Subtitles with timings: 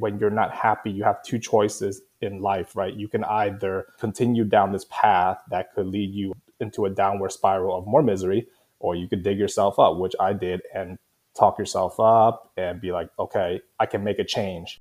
[0.00, 2.94] when you're not happy, you have two choices in life, right?
[2.94, 7.76] You can either continue down this path that could lead you into a downward spiral
[7.76, 8.46] of more misery,
[8.78, 10.96] or you could dig yourself up, which I did, and
[11.36, 14.80] talk yourself up and be like, okay, I can make a change.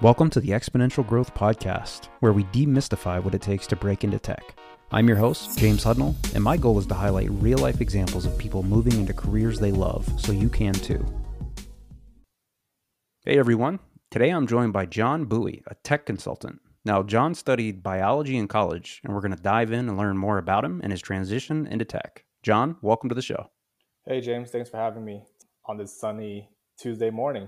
[0.00, 4.20] Welcome to the Exponential Growth Podcast, where we demystify what it takes to break into
[4.20, 4.54] tech.
[4.92, 8.36] I'm your host, James Hudnall, and my goal is to highlight real life examples of
[8.36, 11.06] people moving into careers they love so you can too.
[13.24, 13.78] Hey everyone,
[14.10, 16.60] today I'm joined by John Bui, a tech consultant.
[16.84, 20.38] Now, John studied biology in college, and we're going to dive in and learn more
[20.38, 22.24] about him and his transition into tech.
[22.42, 23.48] John, welcome to the show.
[24.06, 25.22] Hey James, thanks for having me
[25.66, 27.46] on this sunny Tuesday morning.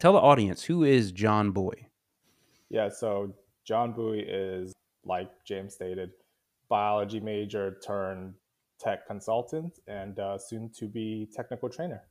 [0.00, 1.86] Tell the audience who is John Bui?
[2.70, 4.72] Yeah, so John Bui is,
[5.04, 6.10] like James stated,
[6.72, 8.32] biology major turned
[8.80, 12.02] tech consultant and uh, soon to be technical trainer.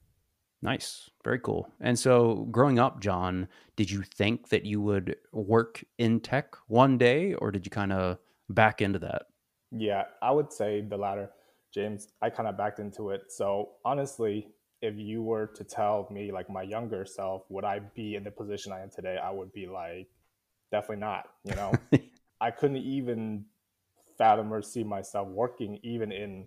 [0.61, 1.09] Nice.
[1.23, 1.67] Very cool.
[1.79, 6.99] And so, growing up, John, did you think that you would work in tech one
[6.99, 8.19] day or did you kind of
[8.49, 9.23] back into that?
[9.71, 11.31] Yeah, I would say the latter,
[11.73, 12.09] James.
[12.21, 13.31] I kind of backed into it.
[13.31, 14.47] So, honestly,
[14.83, 18.31] if you were to tell me, like my younger self, would I be in the
[18.31, 19.17] position I am today?
[19.17, 20.09] I would be like,
[20.71, 21.23] definitely not.
[21.43, 21.71] You know,
[22.41, 23.45] I couldn't even
[24.21, 26.45] fathom or see myself working even in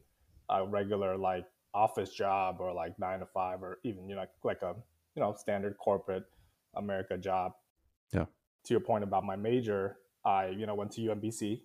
[0.49, 1.45] a regular like
[1.75, 4.75] office job or like nine to five or even you know like a
[5.17, 6.25] you know standard corporate
[6.77, 7.53] America job.
[8.13, 8.27] Yeah.
[8.67, 11.63] To your point about my major, I you know went to UMBC.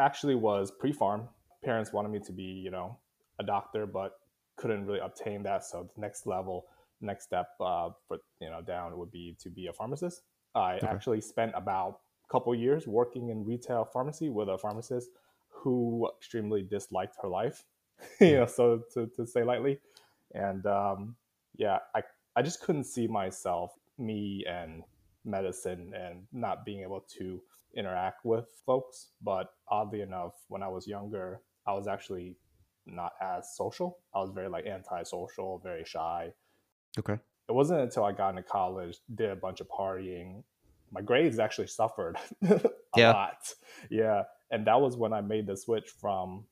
[0.00, 1.28] Actually, was pre-pharm.
[1.64, 2.98] Parents wanted me to be you know
[3.40, 4.12] a doctor, but
[4.56, 5.64] couldn't really obtain that.
[5.64, 6.66] So the next level,
[7.00, 10.22] next step uh, for you know down would be to be a pharmacist.
[10.54, 10.86] I okay.
[10.86, 11.98] actually spent about
[12.28, 15.10] a couple years working in retail pharmacy with a pharmacist
[15.64, 17.64] who extremely disliked her life,
[18.20, 19.80] you know, so to, to say lightly.
[20.34, 21.16] And um,
[21.56, 22.02] yeah, I,
[22.36, 24.82] I just couldn't see myself, me and
[25.24, 27.40] medicine, and not being able to
[27.74, 29.08] interact with folks.
[29.22, 32.36] But oddly enough, when I was younger, I was actually
[32.86, 33.98] not as social.
[34.14, 36.30] I was very like antisocial, very shy.
[36.98, 37.18] Okay.
[37.48, 40.42] It wasn't until I got into college, did a bunch of partying.
[40.90, 42.60] My grades actually suffered a
[42.96, 43.12] yeah.
[43.12, 43.54] lot.
[43.90, 46.44] Yeah and that was when I made the switch from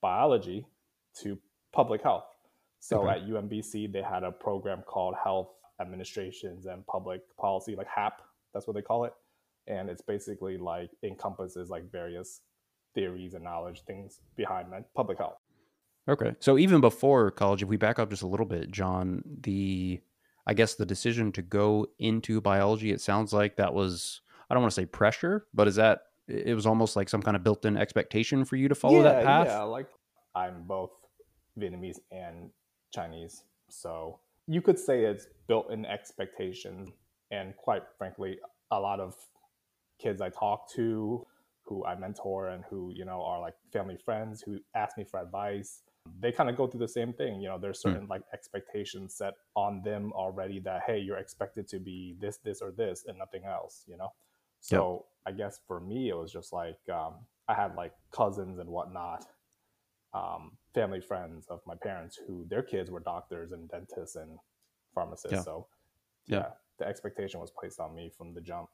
[0.00, 0.66] biology
[1.22, 1.38] to
[1.72, 2.24] public health.
[2.80, 3.20] So okay.
[3.20, 5.50] at UMBC, they had a program called Health
[5.80, 8.20] Administrations and Public Policy, like HAP,
[8.52, 9.12] that's what they call it.
[9.66, 12.40] And it's basically like encompasses like various
[12.94, 15.38] theories and knowledge things behind public health.
[16.08, 16.34] Okay.
[16.40, 20.00] So even before college, if we back up just a little bit, John, the
[20.46, 24.20] I guess the decision to go into biology, it sounds like that was
[24.50, 27.36] I don't want to say pressure, but is that it was almost like some kind
[27.36, 29.46] of built-in expectation for you to follow yeah, that path.
[29.48, 29.88] Yeah, like
[30.34, 30.90] I'm both
[31.58, 32.50] Vietnamese and
[32.92, 36.92] Chinese, so you could say it's built-in expectation.
[37.30, 38.38] And quite frankly,
[38.70, 39.14] a lot of
[40.00, 41.26] kids I talk to,
[41.64, 45.20] who I mentor, and who you know are like family friends who ask me for
[45.20, 45.82] advice,
[46.20, 47.40] they kind of go through the same thing.
[47.40, 47.90] You know, there's hmm.
[47.90, 48.10] certain mm.
[48.10, 52.70] like expectations set on them already that hey, you're expected to be this, this, or
[52.70, 53.84] this, and nothing else.
[53.88, 54.12] You know.
[54.62, 55.34] So yep.
[55.34, 57.14] I guess for me, it was just like um,
[57.48, 59.26] I had like cousins and whatnot,
[60.14, 64.38] um, family friends of my parents who their kids were doctors and dentists and
[64.94, 65.32] pharmacists.
[65.32, 65.42] Yeah.
[65.42, 65.66] So
[66.26, 66.46] yeah, yeah,
[66.78, 68.68] the expectation was placed on me from the jump.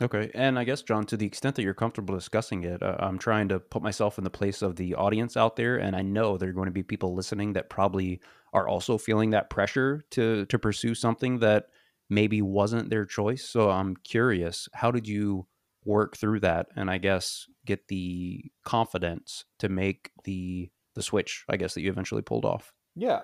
[0.00, 0.30] Okay.
[0.34, 3.48] And I guess, John, to the extent that you're comfortable discussing it, uh, I'm trying
[3.48, 5.76] to put myself in the place of the audience out there.
[5.76, 8.20] And I know there are going to be people listening that probably
[8.52, 11.66] are also feeling that pressure to, to pursue something that
[12.08, 13.48] maybe wasn't their choice.
[13.48, 15.46] So I'm curious, how did you
[15.84, 21.56] work through that and I guess get the confidence to make the the switch, I
[21.56, 22.72] guess that you eventually pulled off?
[22.94, 23.20] Yeah.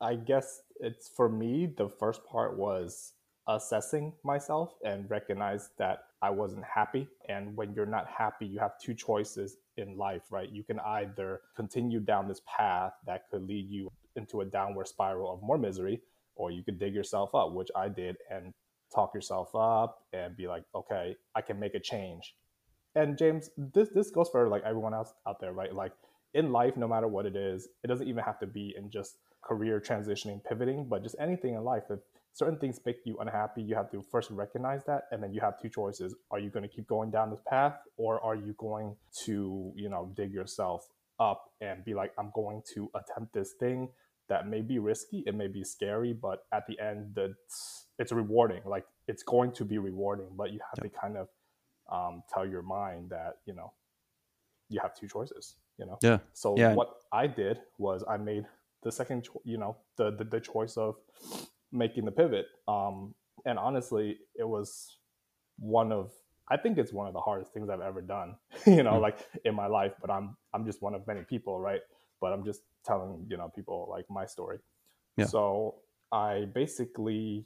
[0.00, 3.12] I guess it's for me the first part was
[3.48, 7.06] assessing myself and recognize that I wasn't happy.
[7.28, 10.50] And when you're not happy, you have two choices in life, right?
[10.50, 15.32] You can either continue down this path that could lead you into a downward spiral
[15.32, 16.00] of more misery,
[16.36, 18.52] or you could dig yourself up, which I did, and
[18.94, 22.34] talk yourself up and be like, okay, I can make a change.
[22.94, 25.74] And James, this this goes for like everyone else out there, right?
[25.74, 25.92] Like
[26.34, 29.16] in life, no matter what it is, it doesn't even have to be in just
[29.42, 31.84] career transitioning, pivoting, but just anything in life.
[31.90, 32.00] If
[32.32, 35.60] certain things make you unhappy, you have to first recognize that, and then you have
[35.60, 38.96] two choices: Are you going to keep going down this path, or are you going
[39.24, 40.86] to, you know, dig yourself
[41.20, 43.88] up and be like, I'm going to attempt this thing
[44.28, 48.62] that may be risky, it may be scary, but at the end, it's, it's rewarding.
[48.64, 51.28] Like it's going to be rewarding, but you have to kind of
[51.92, 53.72] um, tell your mind that you know
[54.68, 55.56] you have two choices.
[55.78, 55.98] You know.
[56.02, 56.18] Yeah.
[56.32, 56.74] So yeah.
[56.74, 58.46] what I did was I made
[58.84, 60.96] the second, you know, the, the, the choice of
[61.72, 62.46] making the pivot.
[62.68, 64.98] Um, and honestly, it was
[65.58, 66.12] one of
[66.48, 68.36] I think it's one of the hardest things I've ever done,
[68.66, 69.02] you know, mm-hmm.
[69.02, 69.92] like in my life.
[70.00, 71.80] But I'm I'm just one of many people, right?
[72.20, 74.58] But I'm just telling you know people like my story.
[75.16, 75.26] Yeah.
[75.26, 75.76] So
[76.12, 77.44] I basically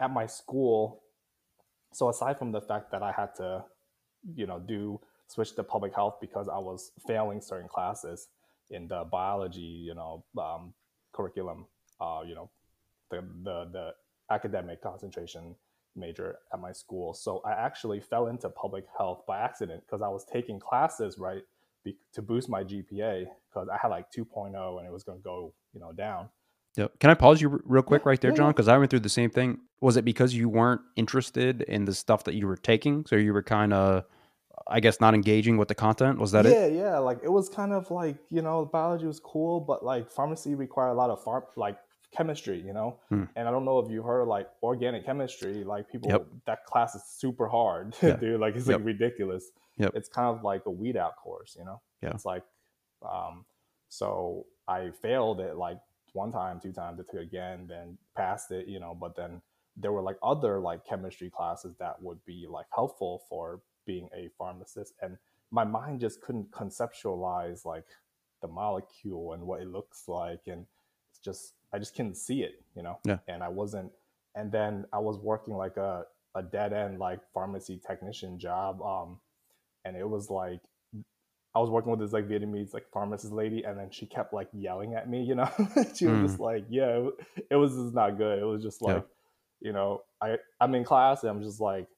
[0.00, 1.02] at my school.
[1.92, 3.64] So aside from the fact that I had to,
[4.34, 8.28] you know, do switch to public health because I was failing certain classes
[8.70, 10.72] in the biology, you know, um,
[11.12, 11.66] curriculum,
[12.00, 12.50] uh, you know,
[13.10, 13.90] the, the the
[14.30, 15.56] academic concentration
[15.96, 17.12] major at my school.
[17.12, 21.42] So I actually fell into public health by accident because I was taking classes right
[21.84, 25.22] be, to boost my GPA because I had like 2.0 and it was going to
[25.22, 26.28] go you know down.
[26.76, 27.00] Yep.
[27.00, 28.50] Can I pause you real quick right there, John?
[28.50, 29.58] Because I went through the same thing.
[29.80, 33.32] Was it because you weren't interested in the stuff that you were taking, so you
[33.32, 34.04] were kind of
[34.68, 36.18] I guess not engaging with the content.
[36.18, 36.72] Was that yeah, it?
[36.74, 36.98] Yeah, yeah.
[36.98, 40.90] Like it was kind of like you know, biology was cool, but like pharmacy required
[40.90, 41.76] a lot of farm like
[42.16, 42.98] chemistry, you know.
[43.08, 43.24] Hmm.
[43.36, 46.26] And I don't know if you heard like organic chemistry, like people yep.
[46.46, 48.16] that class is super hard, yeah.
[48.16, 48.40] dude.
[48.40, 48.78] Like it's yep.
[48.78, 49.50] like ridiculous.
[49.78, 49.92] Yep.
[49.94, 51.80] It's kind of like a weed out course, you know.
[52.02, 52.10] Yeah.
[52.10, 52.42] It's like,
[53.08, 53.44] um,
[53.88, 55.78] so I failed it like
[56.12, 58.96] one time, two times, I took again, then passed it, you know.
[58.98, 59.40] But then
[59.76, 64.28] there were like other like chemistry classes that would be like helpful for being a
[64.36, 65.16] pharmacist, and
[65.50, 67.86] my mind just couldn't conceptualize like
[68.40, 70.64] the molecule and what it looks like and
[71.10, 72.98] it's just I just couldn't see it, you know.
[73.04, 73.18] Yeah.
[73.28, 73.92] And I wasn't.
[74.34, 79.18] And then I was working like a a dead end like pharmacy technician job, um,
[79.84, 80.60] and it was like
[81.54, 84.48] I was working with this like Vietnamese like pharmacist lady, and then she kept like
[84.52, 85.50] yelling at me, you know.
[85.96, 86.26] she was mm.
[86.26, 87.14] just like, "Yeah, it,
[87.50, 88.96] it was just not good." It was just like,
[89.60, 89.68] yeah.
[89.68, 91.88] you know, I I'm in class and I'm just like,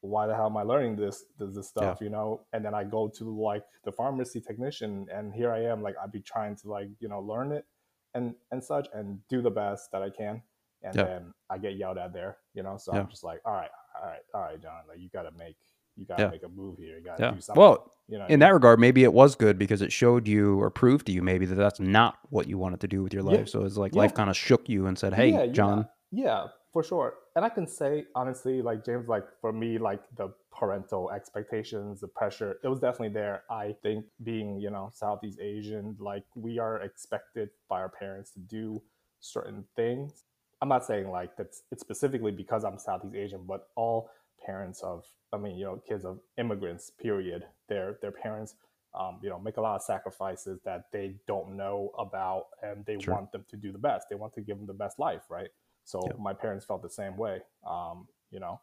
[0.00, 2.04] why the hell am I learning this this, this stuff, yeah.
[2.04, 2.40] you know?
[2.52, 6.12] And then I go to like the pharmacy technician, and here I am, like I'd
[6.12, 7.66] be trying to like you know learn it,
[8.14, 10.42] and and such and do the best that I can.
[10.82, 11.04] And yeah.
[11.04, 12.76] then I get yelled at there, you know.
[12.78, 13.00] So yeah.
[13.00, 13.70] I'm just like, all right,
[14.00, 14.82] all right, all right, John.
[14.88, 15.56] Like you got to make
[15.96, 16.30] you got to yeah.
[16.30, 16.96] make a move here.
[16.96, 17.60] You got to do something.
[17.60, 20.70] Well, you know, in that regard, maybe it was good because it showed you or
[20.70, 23.48] proved to you maybe that that's not what you wanted to do with your life.
[23.48, 27.14] So it's like life kind of shook you and said, "Hey, John." Yeah, for sure.
[27.36, 32.08] And I can say honestly, like James, like for me, like the parental expectations, the
[32.08, 33.44] pressure, it was definitely there.
[33.50, 38.40] I think being, you know, Southeast Asian, like we are expected by our parents to
[38.40, 38.82] do
[39.20, 40.24] certain things.
[40.62, 44.10] I'm not saying like that's it's specifically because I'm Southeast Asian, but all
[44.44, 48.54] parents of I mean, you know, kids of immigrants, period, their their parents
[48.98, 52.98] um, you know, make a lot of sacrifices that they don't know about and they
[52.98, 53.14] sure.
[53.14, 54.08] want them to do the best.
[54.10, 55.48] They want to give them the best life, right?
[55.84, 56.18] So yep.
[56.18, 57.40] my parents felt the same way.
[57.68, 58.60] Um, you know,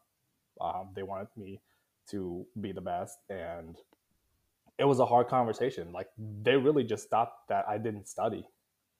[0.60, 1.60] um, they wanted me
[2.10, 3.76] to be the best and
[4.78, 6.08] it was a hard conversation like
[6.42, 8.46] they really just thought that i didn't study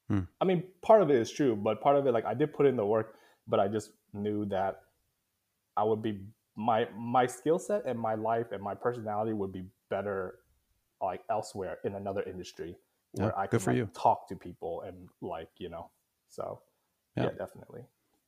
[0.09, 0.21] hmm.
[0.41, 2.67] i mean part of it is true but part of it like i did put
[2.67, 3.15] in the work
[3.47, 4.81] but i just knew that
[5.77, 6.21] i would be
[6.57, 10.41] my my skill set and my life and my personality would be better
[11.01, 12.77] like elsewhere in another industry
[13.13, 15.91] where yeah, i could like, talk to people and like you know
[16.29, 16.61] so
[17.17, 17.83] yeah, yeah definitely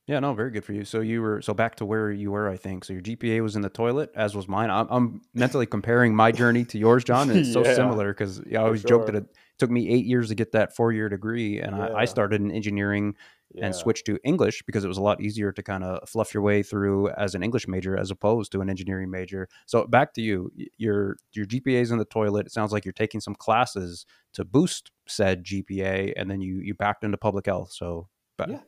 [0.07, 0.83] yeah, no, very good for you.
[0.83, 2.83] So you were so back to where you were, I think.
[2.83, 4.69] So your GPA was in the toilet, as was mine.
[4.69, 8.55] I'm, I'm mentally comparing my journey to yours, John, and it's so similar because I
[8.55, 8.89] always sure.
[8.89, 9.25] joked that it
[9.59, 11.87] took me eight years to get that four year degree, and yeah.
[11.87, 13.15] I, I, started in engineering
[13.53, 13.67] yeah.
[13.67, 16.41] and switched to English because it was a lot easier to kind of fluff your
[16.41, 19.47] way through as an English major as opposed to an engineering major.
[19.67, 22.47] So back to you, your your GPA is in the toilet.
[22.47, 26.73] It sounds like you're taking some classes to boost said GPA, and then you you
[26.73, 27.71] backed into public health.
[27.71, 28.09] So,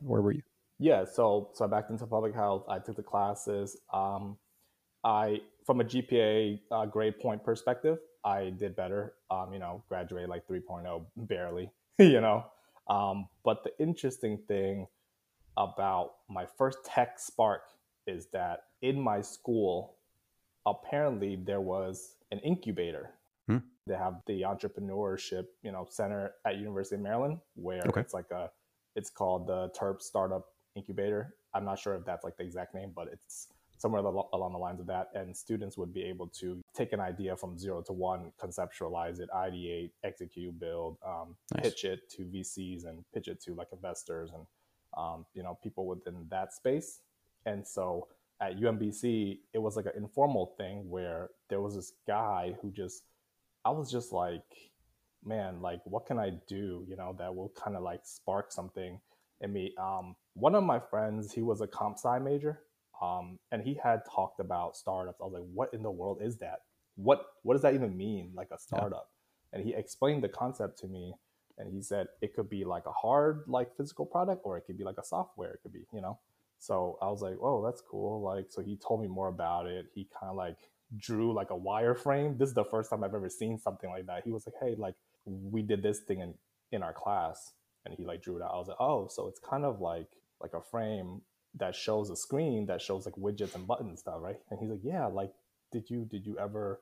[0.00, 0.42] where were you?
[0.78, 2.64] Yeah, so so I backed into public health.
[2.68, 3.76] I took the classes.
[3.92, 4.36] Um,
[5.04, 9.14] I from a GPA uh, grade point perspective, I did better.
[9.30, 11.70] Um, you know, graduated like 3.0 barely.
[11.98, 12.44] you know,
[12.88, 14.86] um, but the interesting thing
[15.56, 17.62] about my first tech spark
[18.06, 19.96] is that in my school,
[20.66, 23.10] apparently there was an incubator.
[23.46, 23.58] Hmm.
[23.86, 28.00] They have the entrepreneurship, you know, center at University of Maryland, where okay.
[28.00, 28.50] it's like a,
[28.96, 31.34] it's called the Terp Startup incubator.
[31.54, 34.80] I'm not sure if that's like the exact name, but it's somewhere along the lines
[34.80, 35.08] of that.
[35.14, 39.28] And students would be able to take an idea from zero to one, conceptualize it,
[39.34, 41.64] ideate, execute, build, um, nice.
[41.64, 44.46] pitch it to VCs and pitch it to like investors and
[44.96, 47.00] um, you know people within that space.
[47.46, 48.08] And so
[48.40, 53.02] at UMBC, it was like an informal thing where there was this guy who just,
[53.64, 54.72] I was just like,
[55.24, 59.00] man, like what can I do, you know, that will kind of like spark something
[59.40, 59.74] in me.
[59.78, 62.60] Um, one of my friends, he was a comp sci major,
[63.00, 65.18] um, and he had talked about startups.
[65.20, 66.60] I was like, what in the world is that?
[66.96, 69.08] What what does that even mean, like a startup?
[69.52, 69.58] Yeah.
[69.58, 71.14] And he explained the concept to me,
[71.58, 74.78] and he said it could be like a hard like physical product or it could
[74.78, 76.18] be like a software it could be you know
[76.58, 79.86] so i was like oh that's cool like so he told me more about it
[79.94, 80.56] he kind of like
[80.96, 84.22] drew like a wireframe this is the first time i've ever seen something like that
[84.24, 84.94] he was like hey like
[85.26, 86.34] we did this thing in
[86.72, 87.52] in our class
[87.84, 90.08] and he like drew it out i was like oh so it's kind of like
[90.44, 91.10] like a frame
[91.62, 94.84] that shows a screen that shows like widgets and buttons stuff right and he's like
[94.92, 95.32] yeah like
[95.72, 96.80] did you did you ever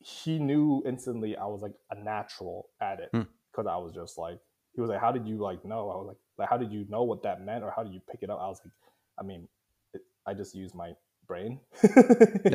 [0.00, 3.22] he knew instantly i was like a natural at it Hmm.
[3.50, 4.38] because I was just like,
[4.74, 5.82] he was like, how did you like know?
[5.90, 8.00] I was like, like, how did you know what that meant, or how did you
[8.10, 8.38] pick it up?
[8.40, 8.72] I was like,
[9.20, 9.46] I mean,
[9.92, 10.92] it, I just used my
[11.28, 11.60] brain.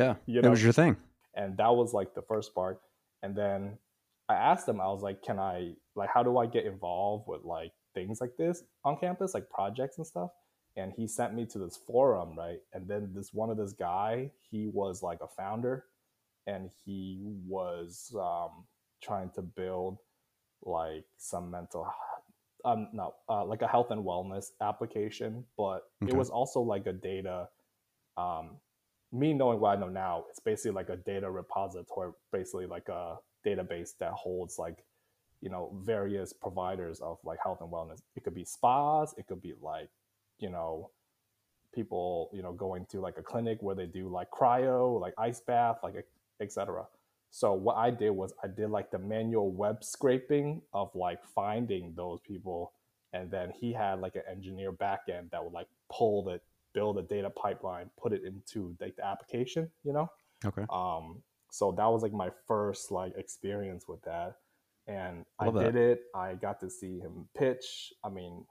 [0.02, 0.96] Yeah, you it was your thing.
[1.40, 2.80] and that was like the first part.
[3.22, 3.78] And then
[4.28, 7.44] I asked him, I was like, can I like, how do I get involved with
[7.44, 7.72] like
[8.06, 10.30] things like this on campus, like projects and stuff?
[10.76, 12.60] And he sent me to this forum, right?
[12.72, 15.86] And then this one of this guy, he was like a founder,
[16.46, 18.64] and he was um,
[19.02, 19.98] trying to build
[20.62, 21.86] like some mental
[22.64, 26.12] um no uh, like a health and wellness application but Okay.
[26.12, 27.48] it was also like a data
[28.16, 28.56] um
[29.12, 33.16] me knowing what i know now it's basically like a data repository basically like a
[33.46, 34.84] database that holds like
[35.40, 39.40] you know various providers of like health and wellness it could be spas it could
[39.40, 39.88] be like
[40.38, 40.90] you know
[41.74, 45.40] people you know going to like a clinic where they do like cryo like ice
[45.40, 46.06] bath like
[46.40, 46.84] etc
[47.30, 51.92] so what I did was I did like the manual web scraping of like finding
[51.94, 52.72] those people,
[53.12, 56.40] and then he had like an engineer backend that would like pull the
[56.74, 60.10] build a data pipeline, put it into like the application, you know.
[60.44, 60.64] Okay.
[60.70, 64.36] Um, so that was like my first like experience with that,
[64.88, 65.72] and I that.
[65.72, 66.00] did it.
[66.14, 67.92] I got to see him pitch.
[68.02, 68.44] I mean,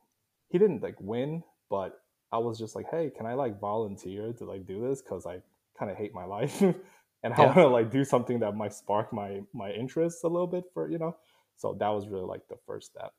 [0.49, 1.99] he didn't like win, but
[2.31, 5.01] I was just like, hey, can I like volunteer to like do this?
[5.01, 5.41] Because I
[5.77, 6.61] kind of hate my life,
[7.23, 10.47] and I want to like do something that might spark my my interest a little
[10.47, 11.15] bit for you know.
[11.57, 13.13] So that was really like the first step.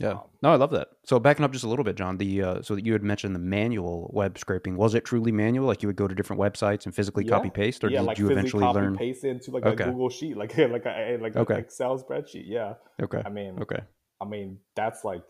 [0.00, 0.12] Yeah.
[0.12, 0.88] Um, No, I love that.
[1.04, 2.16] So backing up just a little bit, John.
[2.16, 4.76] The uh, so that you had mentioned the manual web scraping.
[4.76, 5.66] Was it truly manual?
[5.66, 7.30] Like you would go to different websites and physically Yeah.
[7.32, 8.96] copy paste, or yeah, did like you physically eventually copy learn?
[8.96, 9.84] paste into like Okay.
[9.84, 12.44] a Google sheet, like like a like an Excel spreadsheet.
[12.46, 13.22] Yeah, Okay.
[13.24, 13.80] I mean, Okay.
[14.20, 15.24] I mean that's like,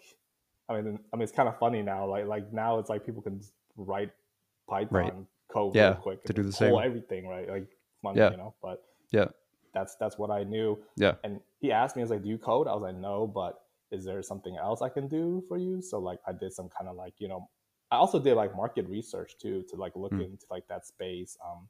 [0.69, 2.07] I mean, I mean it's kind of funny now.
[2.07, 3.41] Like like now it's like people can
[3.77, 4.13] write
[4.69, 6.75] Python code Yeah, real quick to do the same.
[6.79, 7.49] everything right.
[7.49, 7.67] Like
[8.03, 8.31] fun, Yeah.
[8.31, 8.55] you know.
[8.63, 9.27] But Yeah.
[9.75, 10.79] that's that's what I knew.
[10.97, 11.15] Yeah.
[11.25, 13.61] And he asked me, "I was like, do you code?" I was like, no, but
[13.91, 15.83] is there something else I can do for you?
[15.83, 17.49] So like I did some kind of like you know,
[17.91, 20.23] I also did like market research too to like look Hmm.
[20.23, 21.37] into like that space.
[21.45, 21.69] Um,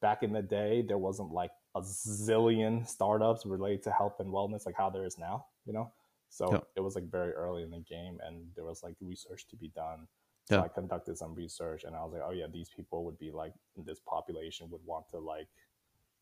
[0.00, 4.66] back in the day, there wasn't like a zillion startups related to health and wellness
[4.66, 5.46] like how there is now.
[5.66, 5.92] You know,
[6.30, 6.60] so Yeah.
[6.76, 9.68] it was like very early in the game, and there was like research to be
[9.68, 10.06] done.
[10.46, 10.62] So Yeah.
[10.62, 13.52] I conducted some research, and I was like, oh yeah, these people would be like
[13.76, 15.48] this population would want to like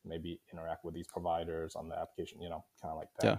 [0.05, 3.26] maybe interact with these providers on the application, you know, kind of like that.
[3.26, 3.37] Yeah.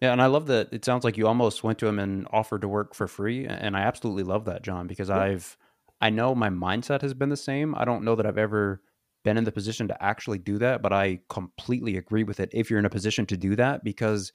[0.00, 0.68] Yeah, and I love that.
[0.72, 3.76] It sounds like you almost went to him and offered to work for free, and
[3.76, 5.18] I absolutely love that, John, because Yeah.
[5.18, 5.56] I've,
[6.00, 7.74] I know my mindset has been the same.
[7.74, 8.82] I don't know that I've ever
[9.24, 12.50] been in the position to actually do that, but I completely agree with it.
[12.52, 14.32] If you're in a position to do that, because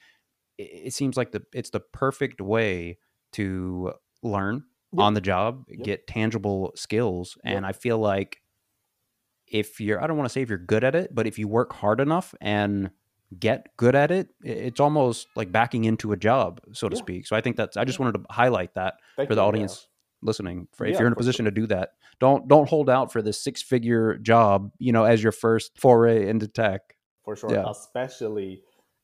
[0.58, 2.98] it, seems like the it's the perfect way
[3.34, 3.94] to
[4.24, 5.02] learn Yep.
[5.04, 5.86] on the job, Yep.
[5.86, 7.56] get tangible skills, Yep.
[7.56, 8.42] and I feel like
[9.48, 11.48] if you're, I don't want to say if you're good at it, but if you
[11.48, 12.92] work hard enough and
[13.40, 17.02] get good at it, it's almost like backing into a job, so to Yeah.
[17.02, 17.28] speak.
[17.28, 19.88] So I think that's I just wanted to highlight that Thank for the audience
[20.22, 20.68] listening.
[20.74, 23.22] For if Yeah, you're in a position to do that, don't don't hold out for
[23.22, 26.96] this six figure job, you know, as your first foray into tech.
[27.24, 27.70] for sure Yeah.
[27.70, 28.62] especially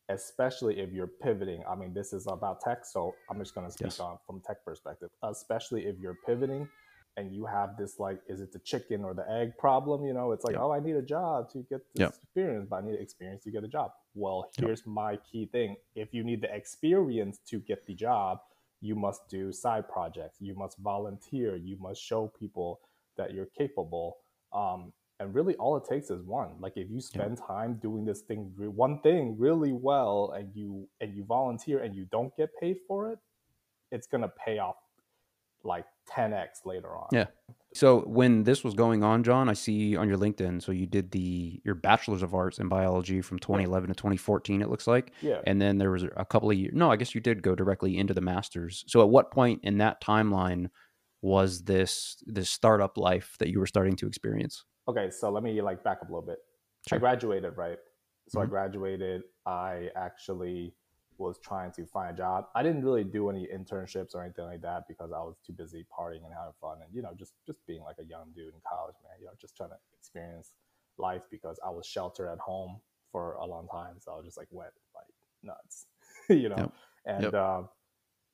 [0.09, 3.71] especially if you're pivoting i mean this is about tech so i'm just going to
[3.71, 3.99] speak Yes.
[3.99, 6.67] on from tech perspective especially if you're pivoting
[7.17, 10.05] and you have this like is it the chicken or the egg problem?
[10.05, 10.61] You know it's like Yep.
[10.61, 12.15] oh i need a job to get this Yep.
[12.23, 13.91] experience but i need experience to get a job.
[14.15, 14.65] Well Yep.
[14.65, 15.77] here's my key thing.
[15.95, 18.39] If you need the experience to get the job
[18.81, 20.37] you must do side projects.
[20.41, 21.55] You must volunteer.
[21.55, 22.81] You must show people
[23.17, 24.17] that you're capable.
[24.53, 26.51] Um, and really all it takes is one.
[26.59, 31.15] Like if you spend time doing this thing one thing really well and you and
[31.15, 33.19] you volunteer and you don't get paid for it
[33.91, 34.75] it's going to pay off
[35.63, 37.27] like 10x later on Yeah.
[37.73, 41.11] So when this was going on, John, I see on your LinkedIn, so you did
[41.11, 45.11] the your bachelor's of arts in biology from 2011 to 2014 it looks like.
[45.21, 46.73] yeah And then there was a couple of years.
[46.75, 48.83] No, I guess you did go directly into the masters.
[48.87, 50.69] So at what point in that timeline
[51.21, 54.65] was this this startup life that you were starting to experience?
[54.87, 56.39] okay so let me like back up a little bit
[56.89, 56.95] Sure.
[56.97, 57.77] i graduated right
[58.29, 58.49] so i Mhm.
[58.49, 60.73] graduated i actually
[61.21, 64.61] was trying to find a job i didn't really do any internships or anything like
[64.61, 67.65] that because i was too busy partying and having fun and you know just just
[67.67, 70.53] being like a young dude in college man you know just trying to experience
[70.97, 72.79] life because i was sheltered at home
[73.11, 75.05] for a long time so i was just like wet like
[75.43, 75.87] nuts
[76.29, 76.73] you know Yep.
[77.05, 77.35] and Yep.
[77.35, 77.61] uh,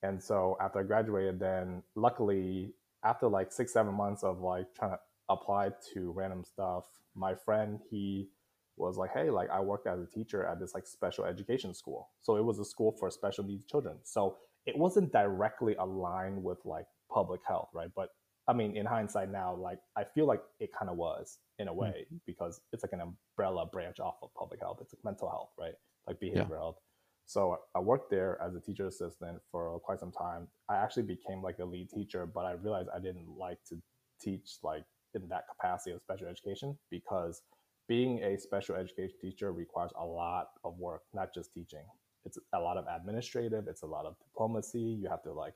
[0.04, 4.92] and so after I graduated, then luckily after like six seven months of like trying
[4.92, 8.30] to apply to random stuff, my friend he
[8.78, 12.10] was like, hey, like I worked as a teacher at this like special education school.
[12.22, 13.98] So it was a school for special needs children.
[14.04, 17.90] So it wasn't directly aligned with like public health, right?
[17.96, 18.10] But
[18.48, 21.72] I mean, in hindsight now, like I feel like it kind of was in a
[21.72, 21.80] hmm.
[21.80, 24.78] way because it's like an umbrella branch off of public health.
[24.82, 25.74] It's like mental health, right?
[26.08, 26.78] Like behavioral health.
[27.26, 30.48] So I worked there as a teacher assistant for quite some time.
[30.70, 33.76] I actually became like a lead teacher, but I realized I didn't like to
[34.22, 37.42] teach like in that capacity of special education because
[37.88, 41.86] being a special education teacher requires a lot of work, not just teaching.
[42.26, 44.80] It's a lot of administrative, it's a lot of diplomacy.
[44.80, 45.54] You have to like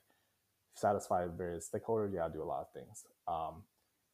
[0.76, 2.14] satisfy various stakeholders.
[2.14, 3.06] You have to do a lot of things.
[3.28, 3.64] Um,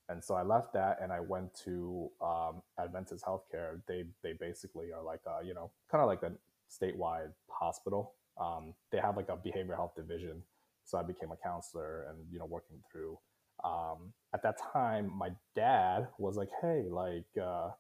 [0.10, 3.82] and so I left that and I went to um, Adventist Healthcare.
[3.88, 6.32] They they basically are like a, you know kind of like a
[6.72, 8.14] statewide hospital.
[8.40, 10.44] Um, they have like a behavioral health division.
[10.86, 13.20] So I became a counselor and you know working through.
[13.64, 17.72] Um, at that time, my dad was like, "Hey, like uh,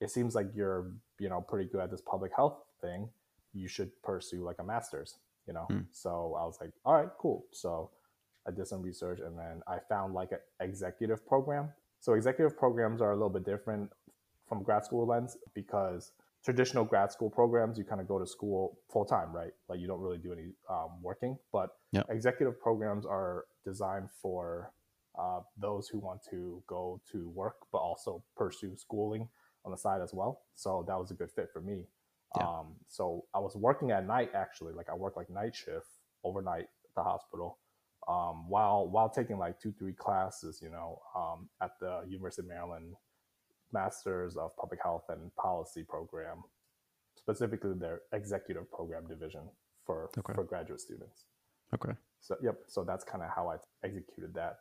[0.00, 3.08] it seems like you're you know pretty good at this public health thing.
[3.52, 5.66] You should pursue like a master's." You know.
[5.70, 5.80] Hmm.
[5.90, 7.90] So I was like, "All right, cool." So
[8.46, 11.70] I did some research and then I found like an executive program.
[12.00, 13.90] So executive programs are a little bit different
[14.48, 16.12] from grad school lens because
[16.44, 19.52] traditional grad school programs you kind of go to school full time, right?
[19.68, 21.36] Like you don't really do any um, working.
[21.52, 22.04] But Yeah.
[22.08, 24.72] executive programs are designed for
[25.18, 29.28] uh, those who want to go to work but also pursue schooling
[29.68, 30.40] on the side as well.
[30.54, 31.84] So that was a good fit for me.
[32.36, 32.44] Yeah.
[32.46, 35.86] Um, so I was working at night actually, like I worked like night shift
[36.24, 37.58] overnight at the hospital
[38.08, 42.48] um, while while taking like two three classes you know um, at the university of
[42.48, 42.94] maryland
[43.72, 46.42] masters of public health and policy program
[47.16, 49.42] specifically their executive program division
[49.86, 50.32] for Okay.
[50.34, 51.24] for graduate students
[51.74, 51.92] Okay.
[52.20, 53.56] so yep so that's kind of how i
[53.86, 54.58] executed that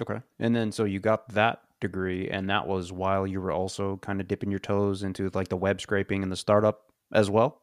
[0.00, 0.20] Okay.
[0.38, 4.20] And then so you got that degree and that was while you were also kind
[4.20, 7.62] of dipping your toes into like the web scraping and the startup as well?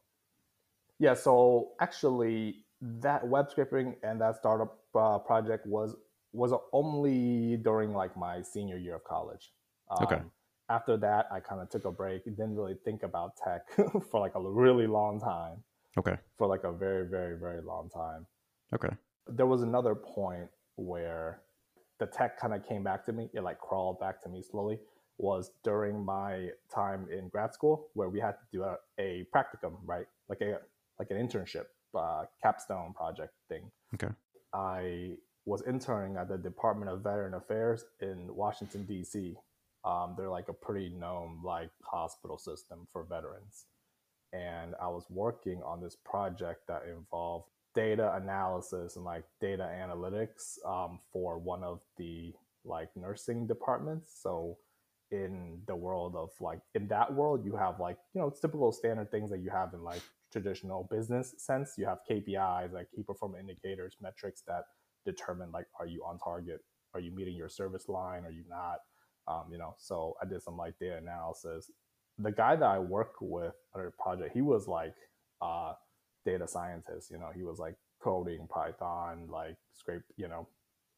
[1.00, 5.96] yeah so actually that web scraping and that startup uh, project was
[6.32, 9.52] was only during like my senior year of college
[9.92, 10.22] um, Okay.
[10.70, 13.62] after that i kind of took a break didn't really think about tech
[14.12, 15.58] for like a really long time
[15.98, 16.16] Okay.
[16.38, 18.26] for like a very very very long time
[18.74, 18.90] Okay.
[19.28, 21.42] there was another point where
[22.04, 24.78] the tech kind of came back to me it like crawled back to me slowly
[25.18, 29.74] was during my time in grad school where we had to do a, a practicum
[29.86, 30.06] right?
[30.28, 30.60] Like a
[31.00, 31.66] like an internship
[31.98, 33.72] uh, capstone project thing.
[33.94, 34.14] Okay.
[34.54, 39.36] i was interning at the department of veteran affairs in washington d.c
[39.86, 43.66] um, they're like a pretty known like hospital system for veterans.
[44.32, 50.58] And I was working on this project that involved data analysis and like data analytics
[50.68, 52.34] um, for one of the
[52.66, 54.20] like nursing departments.
[54.22, 54.58] So
[55.12, 59.12] in the world of like in that world, you have like you know typical standard
[59.12, 61.74] things that you have in like traditional business sense.
[61.78, 64.64] You have KPIs like key performance indicators, metrics that
[65.06, 66.62] determine like are you on target,
[66.94, 68.80] are you meeting your service line, are you not,
[69.28, 69.76] um, you know.
[69.78, 71.70] So I did some like data analysis
[72.20, 74.96] the guy that I work with on a project, he was like
[75.42, 75.74] uh
[76.26, 80.48] data scientist, you know, he was like coding Python, like scrape, you know,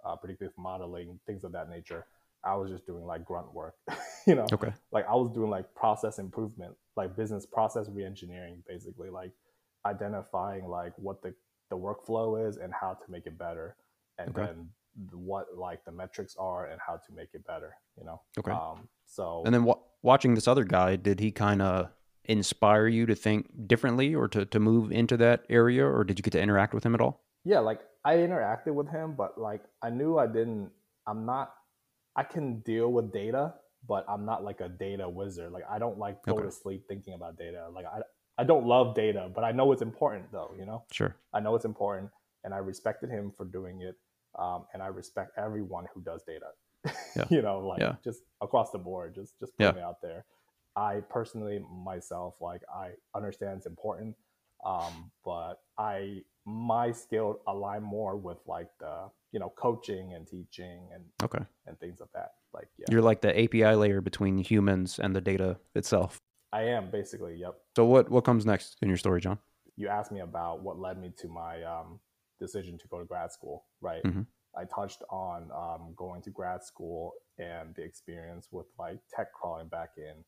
[0.06, 2.06] uh, predictive modeling, things of that nature.
[2.44, 3.76] I was just doing like grunt work,
[4.28, 4.72] you know, Okay.
[4.92, 9.32] like I was doing like process improvement, like business process reengineering, basically like
[9.86, 11.34] identifying like what the,
[11.70, 13.76] the workflow is and how to make it better.
[14.20, 14.46] And Okay.
[14.46, 14.70] then
[15.12, 18.22] what like the metrics are and how to make it better, you know?
[18.38, 18.52] Okay.
[18.52, 21.90] Um, so And then wa- watching this other guy, did he kind of
[22.28, 26.24] inspire you to think differently or to, to move into that area or did you
[26.24, 27.22] get to interact with him at all?
[27.48, 30.72] yeah like i interacted with him but like i knew i didn't
[31.06, 31.54] i'm not
[32.16, 33.54] i can deal with data
[33.88, 36.46] but i'm not like a data wizard like i don't like go Okay.
[36.46, 38.00] to sleep thinking about data like i
[38.40, 41.16] i don't love data but i know it's important though you know Sure.
[41.34, 42.10] i know it's important
[42.44, 43.96] and i respected him for doing it
[44.40, 46.48] um, and i respect everyone who does data
[47.16, 47.26] Yeah.
[47.36, 47.96] you know like Yeah.
[48.04, 49.68] just across the board just just Yeah.
[49.70, 50.26] putting it out there
[50.76, 54.16] i personally myself like i understand it's important
[54.66, 60.90] um, but I my skill align more with like the you know coaching and teaching
[60.94, 61.44] and Okay.
[61.68, 62.32] and things of that.
[62.54, 66.18] Like yeah, You're like the API layer between humans and the data itself.
[66.52, 67.36] I am basically.
[67.36, 67.56] Yep.
[67.76, 69.38] So what what comes next in your story, John?
[69.76, 72.00] You asked me about what led me to my um,
[72.40, 74.04] decision to go to grad school, right?
[74.04, 74.26] Mhm.
[74.58, 79.68] I touched on um, going to grad school and the experience with like tech crawling
[79.68, 80.24] back in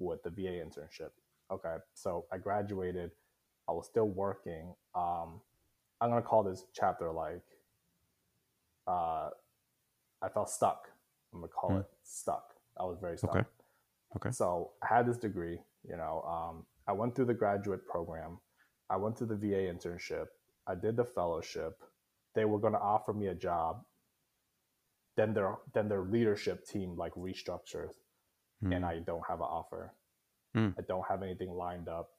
[0.00, 1.10] with the VA internship.
[1.52, 3.12] Okay, so I graduated.
[3.68, 4.74] I was still working.
[4.94, 5.40] Um,
[6.00, 7.42] I'm gonna call this chapter like
[8.86, 9.30] uh,
[10.22, 10.88] I felt stuck.
[11.32, 11.78] I'm gonna call Hmm.
[11.78, 12.54] it stuck.
[12.78, 13.36] I was very stuck.
[13.36, 13.46] Okay.
[14.16, 14.30] Okay.
[14.32, 15.60] So I had this degree.
[15.88, 18.38] You know, um, I went through the graduate program.
[18.90, 20.28] I went through the VA internship.
[20.66, 21.82] I did the fellowship.
[22.34, 23.84] They were gonna offer me a job.
[25.16, 27.94] Then their then their leadership team like restructures,
[28.62, 28.72] Hmm.
[28.72, 29.92] and I don't have an offer.
[30.54, 30.68] Hmm.
[30.78, 32.10] I don't have anything lined up.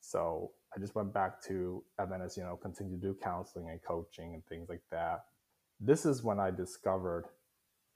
[0.00, 4.34] So I just went back to MNS, you know, continue to do counseling and coaching
[4.34, 5.24] and things like that.
[5.80, 7.26] This is when I discovered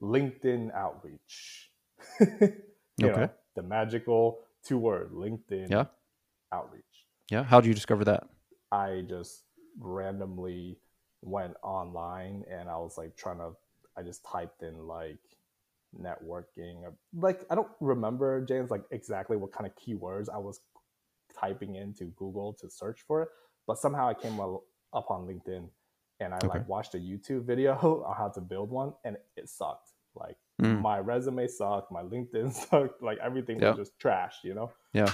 [0.03, 1.71] LinkedIn outreach.
[2.99, 3.33] You know, Okay.
[3.55, 5.87] the magical two word LinkedIn Yeah.
[6.53, 7.07] outreach.
[7.31, 7.45] Yeah.
[7.45, 8.29] How did you discover that?
[8.71, 9.45] I just
[9.79, 10.77] randomly
[11.23, 13.53] went online and I was like trying to,
[13.97, 15.19] I just typed in like
[15.99, 16.83] networking.
[16.83, 20.61] or- Like, I don't remember, James, like exactly what kind of keywords I was
[21.39, 23.29] typing into Google to search for it,
[23.67, 25.69] but somehow I came up on LinkedIn
[26.21, 26.49] and I Okay.
[26.49, 27.73] like watched a YouTube video
[28.07, 29.93] on how to build one and it sucked.
[30.15, 30.83] Like, Mm.
[30.83, 33.71] my resume sucked, my LinkedIn sucked, like everything Yeah.
[33.71, 34.71] was just trash, you know?
[34.93, 35.11] Yeah.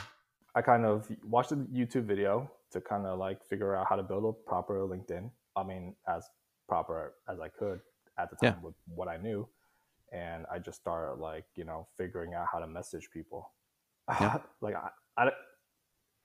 [0.57, 4.03] I kind of watched a YouTube video to kind of like figure out how to
[4.03, 5.31] build a proper LinkedIn.
[5.55, 6.29] I mean, as
[6.69, 7.81] proper as I could
[8.19, 8.53] at the Yeah.
[8.53, 9.47] time with what I knew.
[10.12, 13.53] And I just started like, you know, figuring out how to message people.
[14.21, 14.38] Yeah.
[14.61, 15.31] like I, I,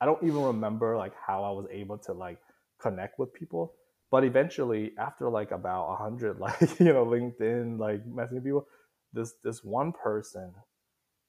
[0.02, 2.39] I don't even remember like how I was able to like
[2.80, 3.74] connect with people.
[4.12, 8.67] But eventually, after like about a hundred, like you know, LinkedIn, like messaging people,
[9.13, 10.54] this this one person,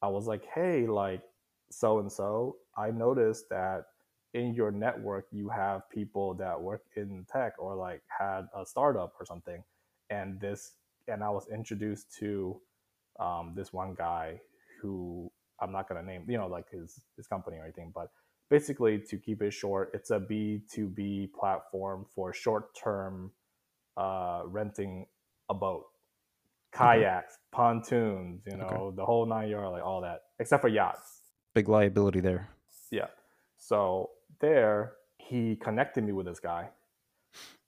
[0.03, 1.23] I was like, hey, like
[1.71, 3.85] so and so, I noticed that
[4.35, 9.15] in your network you have people that work in tech or like had a startup
[9.21, 9.63] or something,
[10.11, 10.73] and this,
[11.09, 12.61] and I was introduced to
[13.19, 14.41] um, this one guy
[14.81, 18.11] who I'm not gonna name, you know, like his his company or anything, but
[18.51, 23.31] basically to keep it short, it's a B2B platform for short term
[23.97, 25.07] uh, renting
[25.49, 25.85] a boat,
[26.73, 28.97] kayaks, pontoons, you know, Okay.
[28.97, 31.21] the whole nine yard, like all that, except for yachts.
[31.55, 32.49] Big liability there.
[32.91, 33.09] Yeah.
[33.59, 34.11] So
[34.41, 36.69] there, he connected me with this guy,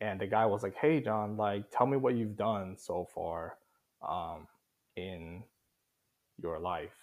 [0.01, 3.59] and the guy was like, "Hey, John, like, tell me what you've done so far,
[4.07, 4.47] um,
[4.97, 5.45] in
[6.43, 6.97] your life,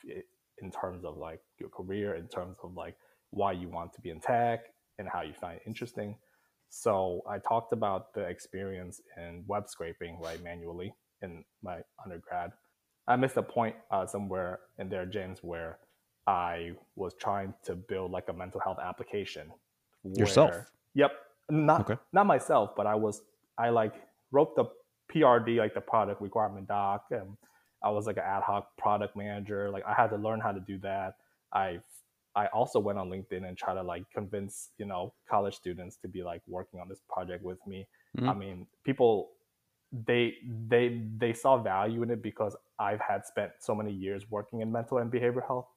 [0.62, 2.96] in terms of like your career, in terms of like
[3.32, 4.66] why you want to be in tech
[5.00, 6.18] and how you find it interesting."
[6.70, 12.54] So I talked about the experience in web scraping, right, manually in my undergrad.
[13.08, 15.80] I missed a point uh, somewhere in there, James, where
[16.28, 19.52] I was trying to build like a mental health application.
[20.04, 20.72] Yourself?
[20.94, 21.12] Yep.
[21.52, 21.98] Not Okay.
[22.14, 23.22] not myself, but I was
[23.58, 23.96] I like
[24.32, 24.66] wrote the
[25.10, 27.38] PRD, like the product requirement doc, and
[27.84, 29.70] I was like an ad hoc product manager.
[29.72, 31.16] Like I had to learn how to do that.
[31.54, 31.82] I
[32.36, 36.08] I also went on LinkedIn and try to like convince you know college students to
[36.08, 37.88] be like working on this project with me.
[38.28, 38.36] I Mhm.
[38.36, 39.32] mean, people
[39.92, 40.38] they
[40.70, 44.72] they they saw value in it because I've had spent so many years working in
[44.72, 45.68] mental and behavioral health.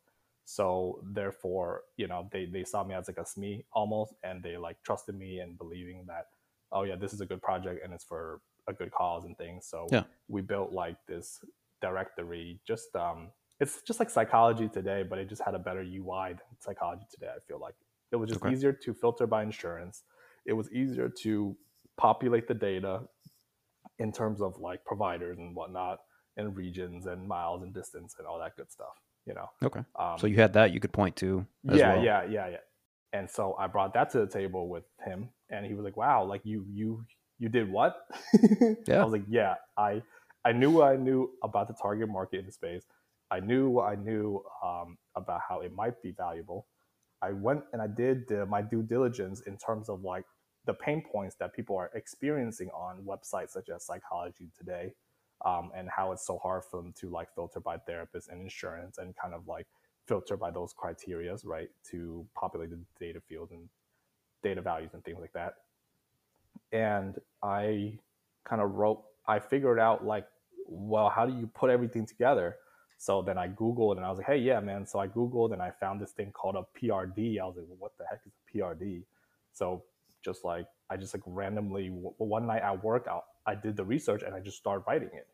[0.45, 4.57] So therefore, you know, they they saw me as like a SME almost, and they
[4.57, 6.27] like trusted me and believing that,
[6.73, 9.67] oh yeah, this is a good project and it's for a good cause and things.
[9.67, 10.05] So Yeah.
[10.29, 11.41] we built like this
[11.81, 12.61] directory.
[12.67, 13.31] Just um,
[13.61, 17.29] it's just like psychology today, but it just had a better UI than psychology today.
[17.35, 17.75] I feel like
[18.13, 18.55] it was just Okay.
[18.55, 20.05] easier to filter by insurance.
[20.47, 21.57] It was easier to
[21.97, 23.03] populate the data
[23.99, 26.01] in terms of like providers and whatnot
[26.37, 28.95] and regions and miles and distance and all that good stuff
[29.27, 29.83] you know Okay.
[29.99, 32.05] um, So you had that you could point to as yeah well.
[32.05, 32.57] yeah yeah yeah
[33.13, 36.25] and so i brought that to the table with him and he was like wow
[36.25, 37.05] like you you
[37.39, 37.97] you did what
[38.87, 39.01] Yeah.
[39.01, 40.03] i was like yeah i
[40.45, 42.85] i knew what i knew about the target market in the space
[43.31, 46.67] i knew what i knew um, about how it might be valuable
[47.23, 50.25] i went and i did the, my due diligence in terms of like
[50.67, 54.93] the pain points that people are experiencing on websites such as psychology today
[55.45, 58.99] um, and how it's so hard for them to like filter by therapists and insurance
[58.99, 59.67] and kind of like
[60.07, 63.69] filter by those criterias right to populate the data field and
[64.43, 65.55] data values and things like that.
[66.73, 67.99] And i
[68.45, 70.27] kind of wrote i figured out like
[70.67, 72.57] well how do you put everything together?
[72.97, 74.87] So then i googled and i was like hey yeah man.
[74.87, 77.77] So i googled and i found this thing called a prd i was like well,
[77.79, 79.03] what the heck is a prd
[79.53, 79.85] so
[80.25, 83.07] just like i just like randomly one night at work
[83.47, 85.27] i did the research and i just started writing it.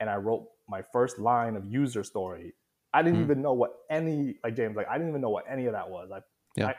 [0.00, 2.54] And i wrote my first line of user story.
[2.94, 3.24] I didn't Hmm.
[3.24, 5.88] even know what any like james like i didn't even know what any of that
[5.88, 6.10] was.
[6.12, 6.20] I
[6.56, 6.68] Yeah.
[6.68, 6.74] I,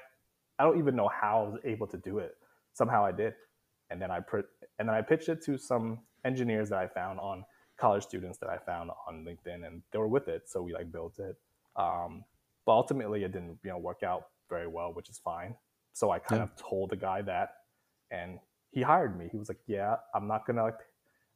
[0.60, 2.36] I don't even know how i was able to do it.
[2.74, 3.34] Somehow i did.
[3.90, 4.46] And then i put
[4.80, 7.46] and then i pitched it to some engineers that i found on
[7.78, 10.50] college students that i found on linkedin and they were with it.
[10.50, 11.36] So we like built it.
[11.76, 12.24] Um,
[12.66, 15.56] but ultimately it didn't you know work out very well which is fine.
[15.94, 16.44] So i kind Yeah.
[16.44, 17.50] of told the guy that
[18.12, 18.40] and
[18.74, 19.30] he hired me.
[19.32, 20.72] He was like, "Yeah, I'm not gonna."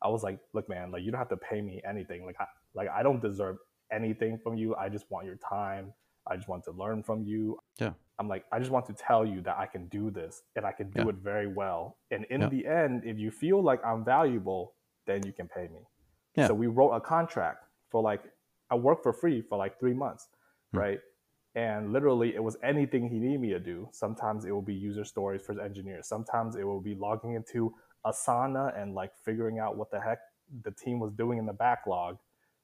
[0.01, 2.25] I was like, "Look, man, like you don't have to pay me anything.
[2.25, 3.57] Like, I, like I don't deserve
[3.91, 4.75] anything from you.
[4.75, 5.93] I just want your time.
[6.29, 7.57] I just want to learn from you.
[7.79, 7.93] Yeah.
[8.19, 10.71] I'm like, I just want to tell you that I can do this and I
[10.73, 11.09] can do Yeah.
[11.09, 11.97] it very well.
[12.11, 12.49] And in Yeah.
[12.49, 14.73] the end, if you feel like I'm valuable,
[15.05, 15.87] then you can pay me.
[16.35, 16.47] Yeah.
[16.47, 18.23] So we wrote a contract for like,
[18.69, 20.27] I worked for free for like three months,
[20.73, 20.79] Hmm.
[20.79, 20.99] right?
[21.57, 23.89] And literally, it was anything he needed me to do.
[23.91, 26.07] Sometimes it will be user stories for engineers.
[26.07, 27.73] Sometimes it will be logging into
[28.05, 30.19] Asana and like figuring out what the heck
[30.63, 32.19] the team was doing in the backlog.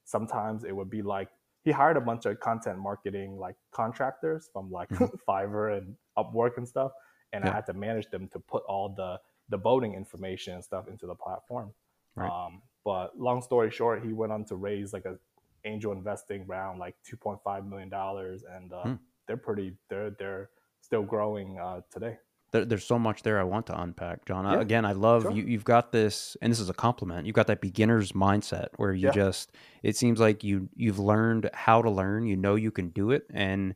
[0.06, 1.30] Sometimes it would be like
[1.64, 5.10] he hired a bunch of content marketing like contractors from like Mhm.
[5.28, 6.92] Fiverr and Upwork and stuff,
[7.32, 10.88] and I had to manage them to put all the the voting information and stuff
[10.88, 11.74] into the platform.
[12.16, 12.30] Right.
[12.30, 15.18] Um, but long story short, he went on to raise like a
[15.66, 18.94] angel investing round, like two point five million dollars, and uh, Hmm.
[19.28, 20.50] they're pretty they're they're
[20.82, 22.18] still growing uh, today.
[22.52, 24.46] There, there's so much there I want to unpack, John.
[24.46, 25.32] Yeah, Again, I love sure.
[25.32, 25.44] you.
[25.44, 27.26] You've got this, and this is a compliment.
[27.26, 29.12] You've got that beginner's mindset where you Yeah.
[29.12, 29.54] just.
[29.82, 32.26] It seems like you you've learned how to learn.
[32.28, 33.76] You know you can do it, and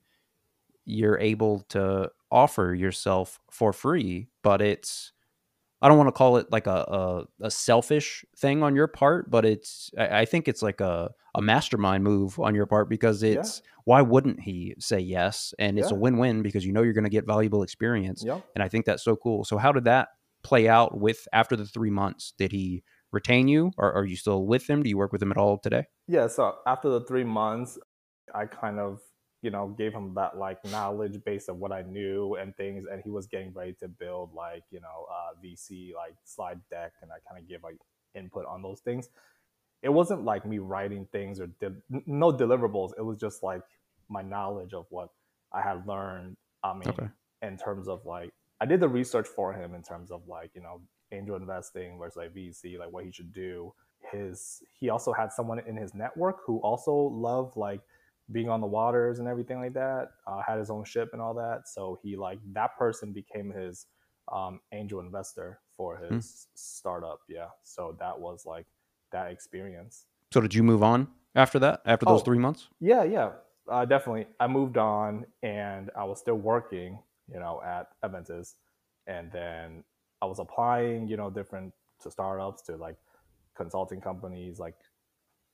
[0.86, 4.28] you're able to offer yourself for free.
[4.44, 5.12] But it's.
[5.82, 6.72] I don't want to call it like a,
[7.42, 11.12] a, a selfish thing on your part, but it's I, I think it's like a,
[11.36, 13.40] a mastermind move on your part because Yeah.
[13.40, 15.54] it's why wouldn't he say yes?
[15.60, 18.24] And it's a win win because you know you're going to get valuable experience
[18.56, 19.46] and I think that's so cool.
[19.46, 20.10] So how did that
[20.44, 22.34] play out with after the three months?
[22.38, 24.84] Did he retain you, or are you still with him?
[24.84, 25.86] Do you work with him at all today?
[26.08, 27.78] Yeah, so after the three months,
[28.36, 29.00] I kind of,
[29.42, 33.02] you know, gave him that like knowledge base of what I knew and things, and
[33.04, 37.12] he was getting ready to build like, you know, uh, VC like slide deck, and
[37.12, 37.78] I kind of give like
[38.16, 39.10] input on those things.
[39.84, 42.92] It wasn't like me writing things or de- no deliverables.
[42.98, 43.62] It was just like
[44.10, 45.10] my knowledge of what
[45.54, 46.38] I had learned.
[46.64, 47.08] I mean, Okay.
[47.44, 50.62] in terms of like, I did the research for him in terms of like, you
[50.62, 53.74] know, angel investing versus like VC, like what he should do
[54.12, 57.82] his he also had someone in his network who also loved like
[58.32, 61.34] being on the waters and everything like that uh, had his own ship and all
[61.34, 63.86] that so he like that person became his
[64.32, 68.66] um, angel investor for his startup yeah so that was like
[69.12, 71.82] that experience So did you move on after that?
[71.86, 72.26] After those Oh.
[72.26, 72.68] three months?
[72.82, 73.32] yeah yeah
[73.70, 77.00] uh, definitely i moved on and i was still working
[77.34, 78.58] you know at Adventist
[79.08, 79.84] and then
[80.22, 82.98] i was applying you know different to startups to like
[83.56, 84.76] consulting companies like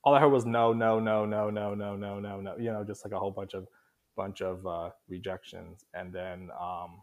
[0.04, 2.84] all i heard was no no no no no no no no no you know
[2.84, 3.68] just like a whole bunch of
[4.16, 5.86] bunch of uh, rejections.
[5.94, 7.02] And then um,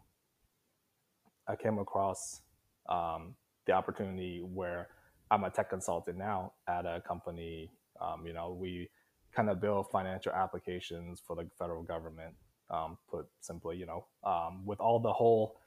[1.47, 2.41] i came across
[2.89, 3.35] um,
[3.65, 4.87] the opportunity where
[5.31, 8.89] i'm a tech consultant now at a company um, you know we
[9.35, 12.35] kind of build financial applications for the federal government
[12.69, 15.57] um, put simply you know um, with all the whole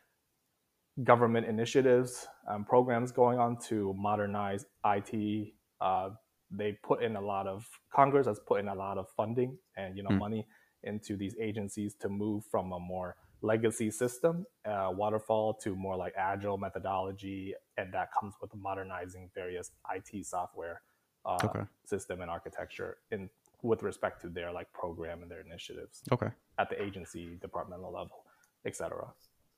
[1.03, 6.11] government initiatives um, programs going on to modernize it uh,
[6.57, 9.97] they put in a lot of congress has put in a lot of funding and
[9.97, 10.19] you know Hmm.
[10.19, 10.47] money
[10.85, 16.15] into these agencies to move from a more legacy system uh, waterfall to more like
[16.17, 20.83] agile methodology and that comes with modernizing various it software
[21.27, 21.61] uh, Okay.
[21.87, 23.29] system and architecture in
[23.63, 26.29] with respect to their like program and their initiatives Okay.
[26.59, 28.25] at the agency departmental level
[28.67, 29.07] etc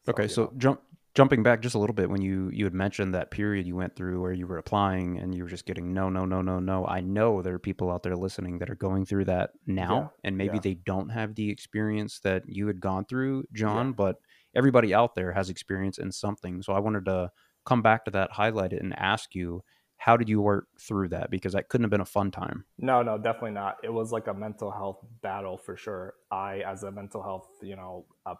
[0.08, 0.28] Okay.
[0.28, 0.80] So jump
[1.14, 3.96] jumping back just a little bit when you you had mentioned that period you went
[3.96, 6.86] through where you were applying and you were just getting no no no no no.
[6.86, 10.08] I know there are people out there listening that are going through that now, Yeah,
[10.24, 10.60] and maybe yeah.
[10.62, 13.92] they don't have the experience that you had gone through, John.
[13.92, 14.16] But
[14.54, 16.62] everybody out there has experience in something.
[16.62, 17.30] So I wanted to
[17.64, 19.62] come back to that, highlight it, and ask you.
[19.98, 21.30] How did you work through that?
[21.30, 22.66] Because that couldn't have been a fun time.
[22.76, 23.78] No, no, definitely not.
[23.82, 26.12] It was like a mental health battle for sure.
[26.30, 28.34] I, as a mental health, you know, uh,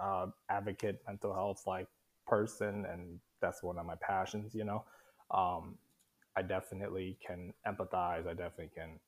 [0.00, 1.88] uh, advocate, mental health like
[2.26, 4.54] person, and that's one of my passions.
[4.54, 4.84] You know,
[5.30, 5.78] um,
[6.36, 8.26] I definitely can empathize.
[8.26, 8.98] I definitely can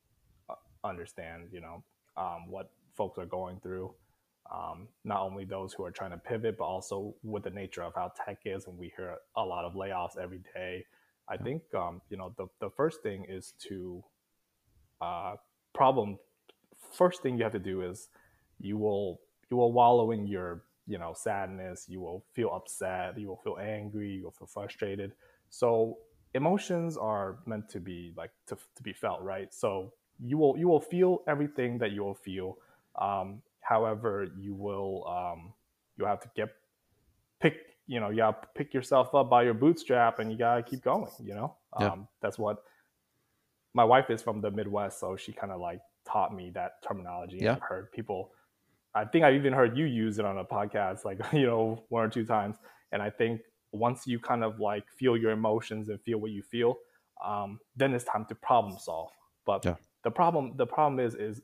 [0.51, 1.49] uh, understand.
[1.53, 1.85] You know,
[2.17, 3.95] um, what folks are going through.
[4.53, 7.95] Um, not only those who are trying to pivot, but also with the nature of
[7.95, 10.85] how tech is, and we hear a lot of layoffs every day.
[11.29, 11.45] I Yeah.
[11.45, 14.05] think um, you know the the first thing is to
[15.01, 15.37] uh,
[15.75, 16.19] problem
[16.93, 18.09] first thing you have to do is
[18.59, 19.21] you will
[19.51, 23.59] you will wallow in your you know sadness you will feel upset you will feel
[23.61, 25.13] angry you will feel frustrated.
[25.51, 25.99] So
[26.35, 29.53] emotions are meant to be like to, to be felt right?
[29.53, 32.59] So you will you will feel everything that you will feel.
[33.01, 35.53] Um, however you will um,
[35.99, 36.51] you have to get
[37.41, 40.57] pick you know you got to pick yourself up by your bootstrap and you got
[40.57, 41.55] to keep going you know?
[41.79, 41.93] Yeah.
[41.93, 42.63] um, that's what
[43.75, 47.39] my wife is from the midwest so she kind of like taught me that terminology.
[47.41, 47.55] Yeah.
[47.55, 48.31] i've heard people
[49.01, 52.03] i think I've even heard you use it on a podcast like you know one
[52.07, 52.57] or two times
[52.93, 53.41] and i think
[53.73, 56.79] once you kind of like feel your emotions and feel what you feel,
[57.25, 59.11] um, then it's time to problem solve.
[59.45, 59.77] But Yeah.
[60.03, 61.43] the problem the problem is is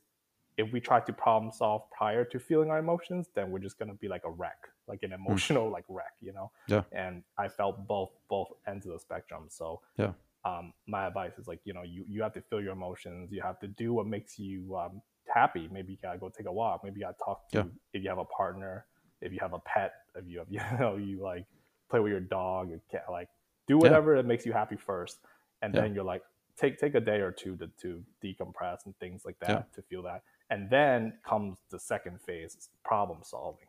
[0.57, 3.95] if we try to problem solve prior to feeling our emotions, then we're just gonna
[3.95, 6.51] be like a wreck, like an emotional like wreck, you know.
[6.67, 6.73] Hmm.
[6.75, 6.83] Yeah.
[6.93, 9.45] And I felt both both ends of the spectrum.
[9.49, 10.13] So Yeah.
[10.45, 13.33] um, my advice is like you know you you have to feel your emotions.
[13.33, 15.69] You have to do what makes you um, happy.
[15.71, 16.83] Maybe you gotta go take a walk.
[16.85, 17.65] Maybe you gotta talk to Yeah.
[17.93, 18.87] if you have a partner,
[19.21, 21.47] if you have a pet, if you have you know you like
[21.91, 23.29] play with your dog, your cat, like
[23.67, 25.21] do whatever that makes you happy first,
[25.63, 25.83] and Yeah.
[25.83, 26.23] then you're like
[26.57, 29.63] take take a day or two to to decompress and things like that Yeah.
[29.75, 33.67] to feel that, and then comes the second phase, problem solving.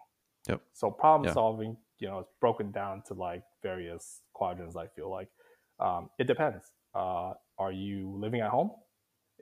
[0.47, 0.61] Yep.
[0.73, 1.33] So problem Yeah.
[1.33, 4.75] solving, you know, it's broken down to like various quadrants.
[4.75, 5.29] I feel like
[5.79, 6.71] um, it depends.
[6.93, 8.71] Uh, are you living at home?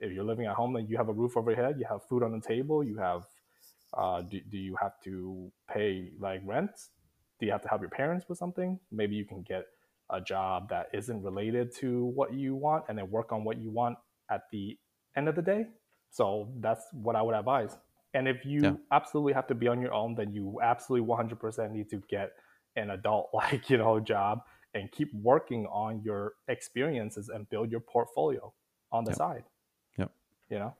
[0.02, 2.04] If you're living at home, then you have a roof over your head, you have
[2.08, 3.24] food on the table, you have.
[3.96, 6.70] Uh, do, do you have to pay like rent?
[7.40, 8.80] Do you have to help your parents with something?
[8.90, 9.66] Maybe you can get
[10.10, 13.70] a job that isn't related to what you want and then work on what you
[13.70, 13.98] want
[14.30, 14.78] at the
[15.16, 15.66] end of the day.
[16.10, 17.76] So that's what I would advise.
[18.14, 18.76] And if you Yeah.
[18.92, 22.32] absolutely have to be on your own, then you absolutely 100% need to get
[22.76, 24.40] an adult like, you know, job
[24.74, 28.52] and keep working on your experiences and build your portfolio
[28.92, 29.14] on the Yep.
[29.14, 29.44] side.
[30.52, 30.76] Yep.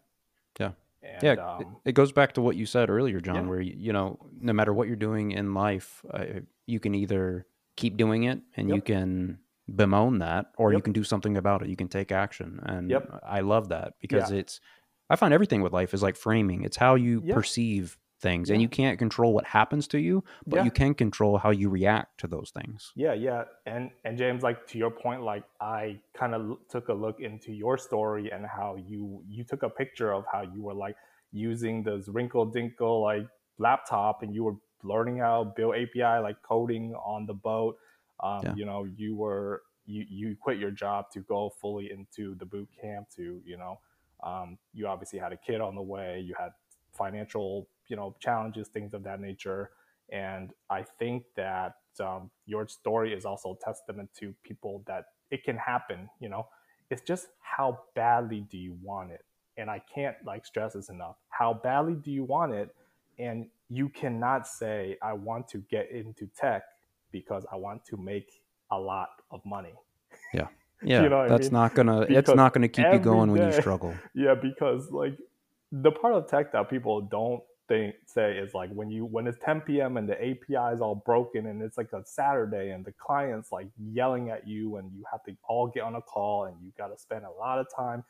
[0.60, 0.74] You know?
[1.02, 1.10] Yeah.
[1.14, 3.42] And, yeah, it- um, it goes back to what you said earlier, John, Yeah.
[3.48, 6.24] where you, you know, no matter what you're doing in life, uh,
[6.66, 9.38] you can either keep doing it and you can
[9.74, 11.68] bemoan that, or you can do something about it.
[11.68, 13.20] You can take action, and Yep.
[13.24, 14.38] I love that because Yeah.
[14.38, 14.60] it's.
[15.10, 16.62] I find everything with life is like framing.
[16.62, 20.64] It's how you perceive things, and you can't control what happens to you, but Yeah.
[20.64, 22.92] you can control how you react to those things.
[22.94, 26.94] Yeah, yeah, and and James, like to your point, like I kind of took a
[26.94, 30.74] look into your story and how you you took a picture of how you were
[30.74, 30.96] like
[31.32, 33.26] using this wrinkle dinkle like
[33.58, 37.76] laptop and you were learning how to build API like coding on the boat.
[38.20, 38.54] Um, Yeah.
[38.54, 42.68] You know, you were you you quit your job to go fully into the boot
[42.80, 43.80] camp to you know,
[44.22, 46.20] um, you obviously had a kid on the way.
[46.20, 46.50] You had
[46.92, 49.70] financial you know challenges, things of that nature.
[50.10, 55.44] And I think that um, your story is also a testament to people that it
[55.44, 56.08] can happen.
[56.20, 56.46] You know,
[56.90, 59.24] it's just how badly do you want it?
[59.56, 61.16] And I can't like stress this enough.
[61.28, 62.74] How badly do you want it?
[63.18, 66.64] And you cannot say, I want to get into tech
[67.10, 69.74] because I want to make a lot of money.
[70.32, 70.48] Yeah,
[71.08, 71.52] know what I that's mean?
[71.52, 72.00] not gonna.
[72.02, 73.94] it's not gonna keep you going when you struggle.
[74.14, 75.16] Yeah, because like
[75.70, 79.38] the part of tech that people don't think say is like when you when it's
[79.44, 79.96] 10 p.m.
[79.96, 83.68] and the API is all broken and it's like a Saturday and the client's like
[83.78, 86.88] yelling at you and you have to all get on a call and you got
[86.88, 88.04] to spend a lot of time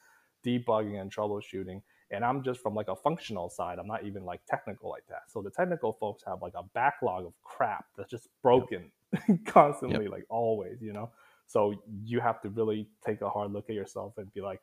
[0.44, 1.82] debugging and troubleshooting.
[2.10, 3.78] And I'm just from like a functional side.
[3.78, 5.22] I'm not even like technical like that.
[5.28, 8.90] So the technical folks have like a backlog of crap that's just broken
[9.46, 11.10] constantly, like always, you know.
[11.46, 14.60] So you have to really take a hard look at yourself and be like,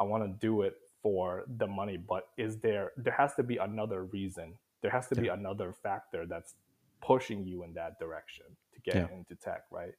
[0.00, 3.56] I want to do it for the money, but is there there has to be
[3.56, 4.54] another reason.
[4.82, 6.54] There has to be another factor that's
[7.00, 9.08] pushing you in that direction to get Yeah.
[9.10, 9.94] into tech, right?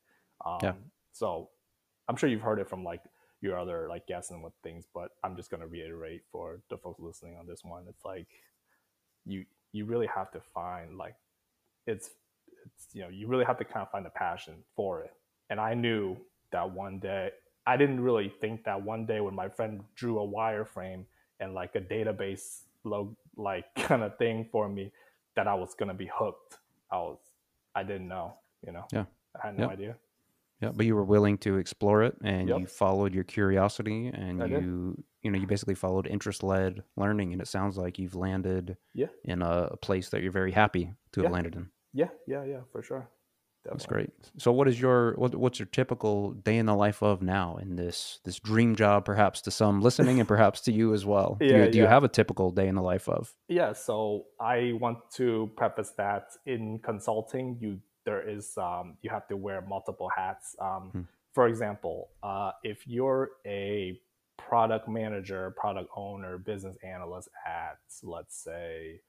[0.45, 0.73] Um, Yeah.
[1.11, 1.49] So
[2.07, 3.03] I'm sure you've heard it from like
[3.41, 6.99] your other like guests and what things, but I'm just gonna reiterate for the folks
[6.99, 7.85] listening on this one.
[7.87, 8.27] It's like
[9.25, 11.15] you you really have to find like
[11.85, 12.11] it's
[12.65, 15.13] it's you know you really have to kind of find a passion for it.
[15.49, 16.17] And I knew
[16.51, 17.31] that one day
[17.65, 21.05] I didn't really think that one day when my friend drew a wireframe
[21.39, 24.91] and like a database log like kind of thing for me
[25.35, 26.57] that I was gonna be hooked.
[26.91, 27.17] I was
[27.75, 28.85] I didn't know, you know.
[28.91, 29.05] Yeah.
[29.41, 29.95] I had no idea.
[30.61, 32.59] Yeah, but you were willing to explore it, and Yep.
[32.59, 34.63] you followed your curiosity, and I did.
[34.63, 38.77] you you know you basically followed interest led learning, and it sounds like you've landed
[38.93, 39.07] Yeah.
[39.23, 41.33] in a, a place that you're very happy to have Yeah.
[41.33, 41.69] landed in.
[41.93, 43.07] Yeah, yeah, yeah, for sure.
[43.65, 44.11] That's Definitely.
[44.13, 44.31] great.
[44.41, 47.75] So, what is your what, what's your typical day in the life of now in
[47.77, 51.37] this this dream job, perhaps to some listening, and perhaps to you as well?
[51.39, 53.33] do, Yeah, you, do you have a typical day in the life of?
[53.47, 59.27] Yeah, so I want to preface that in consulting, you there is um, you have
[59.29, 60.55] to wear multiple hats.
[60.59, 61.01] Um, Hmm.
[61.33, 63.99] For example, uh, if you're a
[64.37, 68.99] product manager, product owner, business analyst at let's say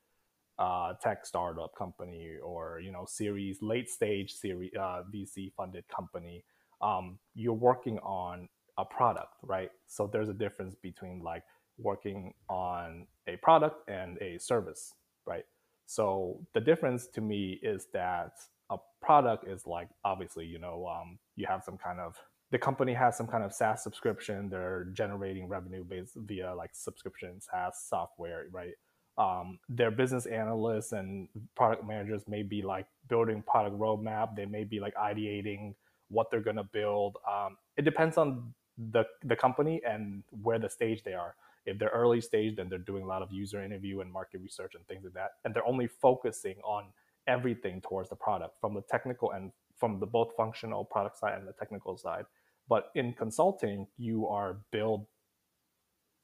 [0.58, 6.44] uh, tech startup company or you know series late stage series uh, VC funded company,
[6.80, 8.48] um, you're working on
[8.78, 9.70] a product, right?
[9.86, 11.42] So there's a difference between like
[11.78, 14.94] working on a product and a service,
[15.26, 15.44] right?
[15.86, 18.32] So the difference to me is that
[18.70, 22.16] a product is like obviously you know um, you have some kind of
[22.50, 24.48] the company has some kind of SaaS subscription.
[24.48, 28.74] They're generating revenue based via like subscription SaaS software, right?
[29.16, 34.34] Um, their business analysts and product managers may be like building product roadmap.
[34.34, 35.74] They may be like ideating
[36.08, 37.16] what they're going to build.
[37.30, 38.54] Um, it depends on
[38.92, 41.34] the the company and where the stage they are.
[41.64, 44.72] If they're early stage, then they're doing a lot of user interview and market research
[44.74, 46.86] and things like that, and they're only focusing on
[47.26, 51.48] everything towards the product from the technical and from the both functional product side and
[51.48, 52.26] the technical side.
[52.68, 55.06] But in consulting, you are build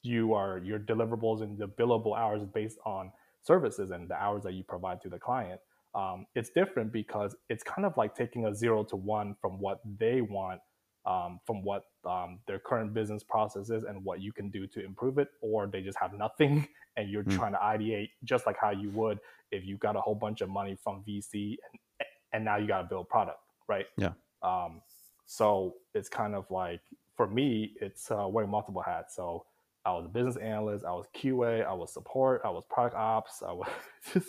[0.03, 3.11] you are your deliverables and the billable hours based on
[3.43, 5.59] services and the hours that you provide to the client.
[5.93, 9.81] Um, it's different because it's kind of like taking a zero to one from what
[9.99, 10.61] they want,
[11.05, 14.83] um, from what um, their current business process is and what you can do to
[14.83, 17.35] improve it, or they just have nothing and you're mm.
[17.35, 19.19] trying to ideate just like how you would
[19.51, 22.81] if you got a whole bunch of money from VC and, and now you got
[22.81, 23.85] to build product, right?
[23.97, 24.11] Yeah.
[24.41, 24.81] Um,
[25.25, 26.81] so it's kind of like
[27.15, 29.15] for me, it's uh, wearing multiple hats.
[29.15, 29.45] So
[29.85, 33.41] I was a business analyst, I was QA, I was support, I was product ops,
[33.47, 33.67] I was
[34.13, 34.27] just,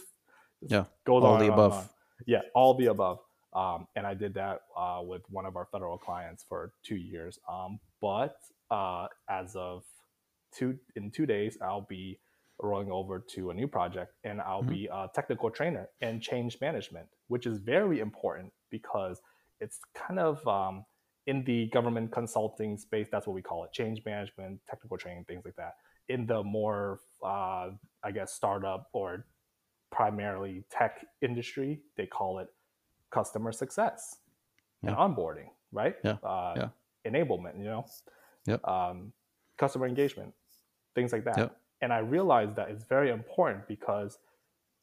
[0.61, 1.72] just yeah, goes all the above.
[1.72, 1.88] On.
[2.26, 3.18] Yeah, all the above.
[3.55, 7.38] Um, and I did that uh, with one of our federal clients for two years.
[7.50, 8.36] Um, but
[8.70, 9.84] uh, as of
[10.57, 12.18] two in two days, I'll be
[12.61, 14.72] rolling over to a new project, and I'll mm-hmm.
[14.72, 19.20] be a technical trainer and change management, which is very important because
[19.61, 20.84] it's kind of um,
[21.26, 25.44] in the government consulting space, that's what we call it change management, technical training, things
[25.44, 25.76] like that.
[26.08, 27.70] In the more, uh,
[28.02, 29.26] I guess, startup or
[29.90, 32.48] primarily tech industry, they call it
[33.10, 34.16] customer success
[34.82, 34.90] yeah.
[34.90, 35.94] and onboarding, right?
[36.02, 36.16] Yeah.
[36.24, 36.68] Uh, yeah.
[37.10, 37.86] Enablement, you know?
[38.46, 38.66] Yep.
[38.66, 39.12] Um,
[39.58, 40.34] customer engagement,
[40.94, 41.38] things like that.
[41.38, 41.56] Yep.
[41.82, 44.18] And I realized that it's very important because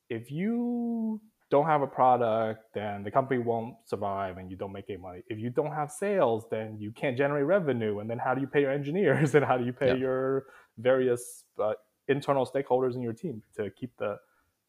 [0.09, 4.85] if you don't have a product, then the company won't survive and you don't make
[4.89, 5.23] any money.
[5.27, 7.99] If you don't have sales, then you can't generate revenue.
[7.99, 9.95] And then how do you pay your engineers and how do you pay yeah.
[9.95, 10.45] your
[10.77, 11.73] various uh,
[12.07, 14.17] internal stakeholders in your team to keep the,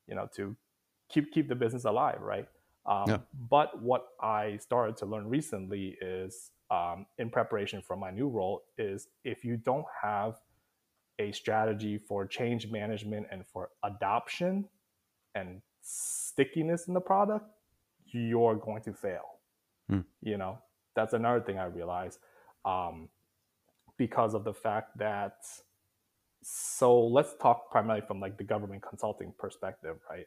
[0.06, 0.56] you know, to
[1.08, 2.46] keep keep the business alive, right?
[2.86, 3.18] Um, yeah.
[3.50, 8.62] But what I started to learn recently is, um, in preparation for my new role,
[8.78, 10.36] is if you don't have
[11.18, 14.66] a strategy for change management and for adoption
[15.34, 17.46] and stickiness in the product,
[18.06, 19.38] you're going to fail.
[19.88, 20.00] Hmm.
[20.22, 20.58] You know,
[20.94, 22.18] that's another thing I realized
[22.64, 23.08] um,
[23.96, 25.36] because of the fact that.
[26.42, 30.26] So let's talk primarily from like the government consulting perspective, right?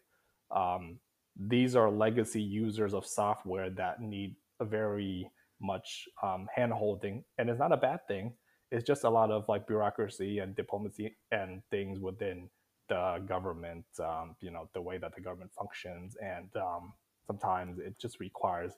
[0.55, 0.99] Um,
[1.35, 7.49] these are legacy users of software that need a very much um, hand holding, and
[7.49, 8.33] it's not a bad thing.
[8.71, 12.49] It's just a lot of like bureaucracy and diplomacy and things within
[12.93, 16.93] the government, um, you know, the way that the government functions, and um,
[17.25, 18.73] sometimes it just requires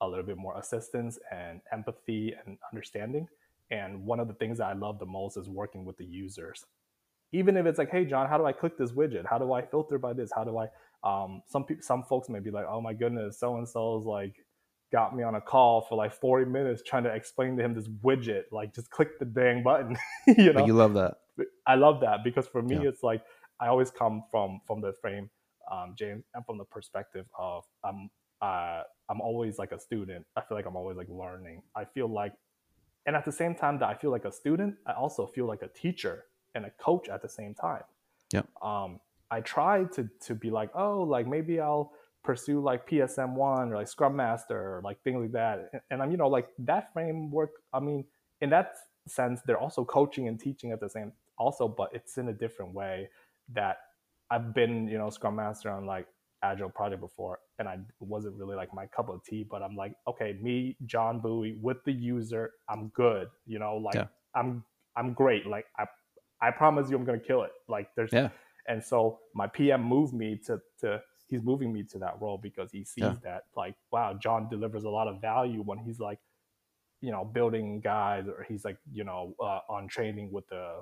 [0.00, 3.28] a little bit more assistance and empathy and understanding.
[3.70, 6.64] And one of the things that I love the most is working with the users.
[7.32, 9.26] Even if it's like, hey, John, how do I click this widget?
[9.26, 10.30] How do I filter by this?
[10.34, 10.68] How do I?
[11.04, 14.34] Um, some people, some folks may be like, oh my goodness, so and so's like
[14.90, 17.88] got me on a call for like 40 minutes trying to explain to him this
[18.02, 18.44] widget.
[18.50, 19.94] Like, just click the dang button.
[20.26, 21.18] you know, but you love that.
[21.66, 22.88] I love that because for me, yeah.
[22.88, 23.22] it's like
[23.60, 25.30] I always come from from the frame,
[25.70, 30.26] um, James, and from the perspective of I'm uh, I'm always like a student.
[30.36, 31.62] I feel like I'm always like learning.
[31.74, 32.34] I feel like,
[33.06, 35.62] and at the same time that I feel like a student, I also feel like
[35.62, 37.82] a teacher and a coach at the same time.
[38.32, 38.42] Yeah.
[38.62, 39.00] Um,
[39.30, 41.92] I try to to be like, oh, like maybe I'll
[42.22, 45.70] pursue like PSM one or like Scrum Master or like things like that.
[45.72, 47.50] And, and I'm you know like that framework.
[47.72, 48.04] I mean,
[48.40, 48.74] in that
[49.06, 52.74] sense, they're also coaching and teaching at the same also, but it's in a different
[52.74, 53.08] way
[53.54, 53.78] that
[54.30, 56.06] I've been, you know, Scrum Master on like
[56.42, 59.44] Agile project before, and I wasn't really like my cup of tea.
[59.48, 63.28] But I'm like, okay, me, John Bui, with the user, I'm good.
[63.46, 64.06] You know, like yeah.
[64.34, 64.64] I'm
[64.96, 65.46] I'm great.
[65.46, 65.86] Like I
[66.40, 67.52] I promise you, I'm gonna kill it.
[67.68, 68.28] Like there's yeah.
[68.68, 72.70] And so my PM moved me to to he's moving me to that role because
[72.70, 73.14] he sees yeah.
[73.24, 76.18] that like wow, John delivers a lot of value when he's like,
[77.00, 80.80] you know, building guys or he's like you know uh, on training with the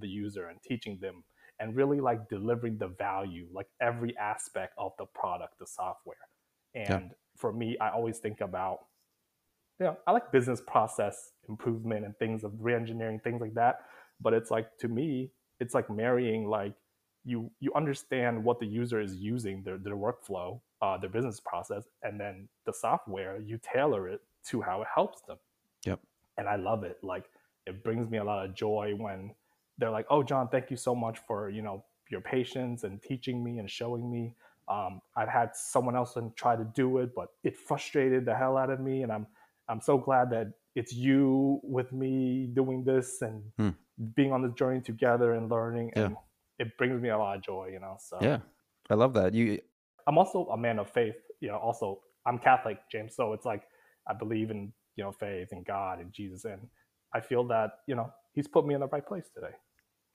[0.00, 1.24] the user and teaching them
[1.60, 6.16] and really like delivering the value, like every aspect of the product, the software.
[6.74, 7.16] And yeah.
[7.36, 8.80] for me, I always think about,
[9.80, 13.80] you know, I like business process improvement and things of re-engineering, things like that.
[14.20, 15.30] But it's like to me,
[15.60, 16.74] it's like marrying like
[17.24, 21.84] you you understand what the user is using, their their workflow, uh, their business process,
[22.02, 25.38] and then the software, you tailor it to how it helps them.
[25.84, 26.00] Yep.
[26.36, 26.98] And I love it.
[27.02, 27.24] Like
[27.66, 29.32] it brings me a lot of joy when
[29.78, 33.42] they're like, "Oh, John, thank you so much for you know your patience and teaching
[33.42, 34.34] me and showing me."
[34.68, 38.56] Um, I've had someone else and try to do it, but it frustrated the hell
[38.56, 39.26] out of me, and I'm
[39.68, 43.70] I'm so glad that it's you with me doing this and hmm.
[44.14, 46.66] being on the journey together and learning, and yeah.
[46.66, 47.96] it brings me a lot of joy, you know.
[48.00, 48.38] So yeah,
[48.90, 49.34] I love that.
[49.34, 49.60] You,
[50.06, 51.56] I'm also a man of faith, you know.
[51.56, 53.62] Also, I'm Catholic, James, so it's like
[54.08, 56.60] I believe in you know faith and God and Jesus, and
[57.14, 59.54] I feel that you know He's put me in the right place today.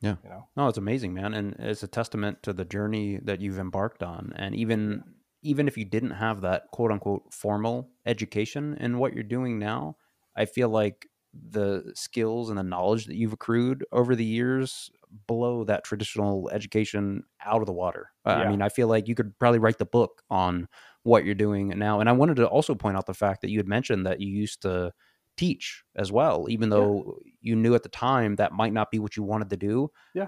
[0.03, 0.15] Yeah.
[0.23, 0.47] You know.
[0.57, 4.33] No, it's amazing, man, and it's a testament to the journey that you've embarked on,
[4.35, 5.03] and even
[5.41, 9.97] even if you didn't have that quote unquote formal education in what you're doing now,
[10.35, 14.89] I feel like the skills and the knowledge that you've accrued over the years
[15.27, 18.09] blow that traditional education out of the water.
[18.25, 18.33] Yeah.
[18.35, 20.67] I mean, I feel like you could probably write the book on
[21.03, 21.99] what you're doing now.
[21.99, 24.29] And I wanted to also point out the fact that you had mentioned that you
[24.29, 24.93] used to
[25.37, 26.77] teach as well, even Yeah.
[26.77, 29.89] though you knew at the time that might not be what you wanted to do.
[30.13, 30.27] Yeah.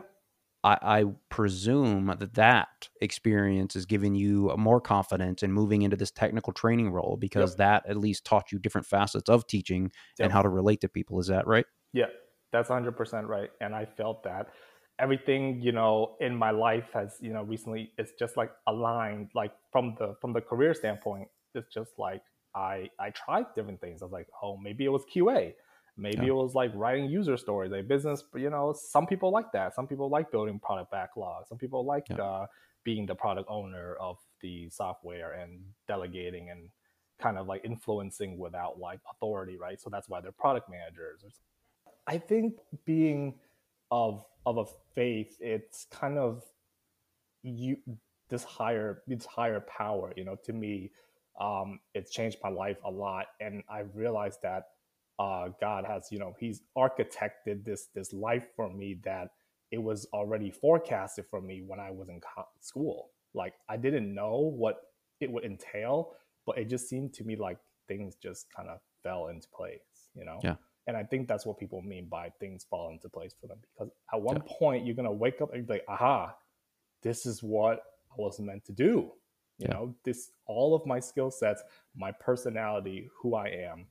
[0.64, 6.10] I, I presume that that experience is giving you more confidence in moving into this
[6.10, 10.42] technical training role because that at least taught you different facets of teaching and how
[10.42, 11.20] to relate to people.
[11.20, 11.68] Is that right?
[11.94, 12.08] Yeah,
[12.52, 13.52] that's 100% right.
[13.62, 14.48] And I felt that
[14.98, 19.52] everything, you know, in my life has, you know, recently it's just like aligned like
[19.72, 22.24] from the from the career standpoint, it's just like
[22.56, 24.02] I I tried different things.
[24.02, 25.56] I was like, "Oh, maybe it was QA.
[25.98, 26.32] Maybe Yeah.
[26.32, 29.74] it was like writing user stories, a business, you know, some people like that.
[29.76, 31.48] Some people like building product backlog.
[31.48, 32.22] Some people like Yeah.
[32.24, 32.48] uh,
[32.84, 36.70] being the product owner of the software and delegating and
[37.20, 39.80] kind of like influencing without like authority, right?
[39.80, 41.24] So that's why they're product managers.
[42.08, 43.40] I think being
[43.92, 46.44] of of a faith, it's kind of
[47.44, 47.78] you
[48.30, 50.14] this higher this higher power.
[50.18, 50.92] You know, to me,
[51.40, 54.64] um, it's changed my life a lot, and I realized that
[55.20, 59.30] uh, God has, you know, He's architected this this life for me that
[59.72, 63.12] it was already forecasted for me when I was in co- school.
[63.34, 64.78] Like I didn't know what
[65.22, 66.14] it would entail,
[66.46, 67.58] but it just seemed to me like
[67.88, 70.40] things just kind of fell into place, you know?
[70.44, 70.56] Yeah.
[70.88, 73.92] And I think that's what people mean by things fall into place for them because
[74.14, 74.44] at one Yeah.
[74.58, 76.36] point you're gonna wake up and be like, aha,
[77.02, 77.80] this is what
[78.12, 79.12] I was meant to do.
[79.58, 79.70] You Yeah.
[79.70, 81.64] know, this all of my skill sets,
[81.96, 83.88] my personality, who I am,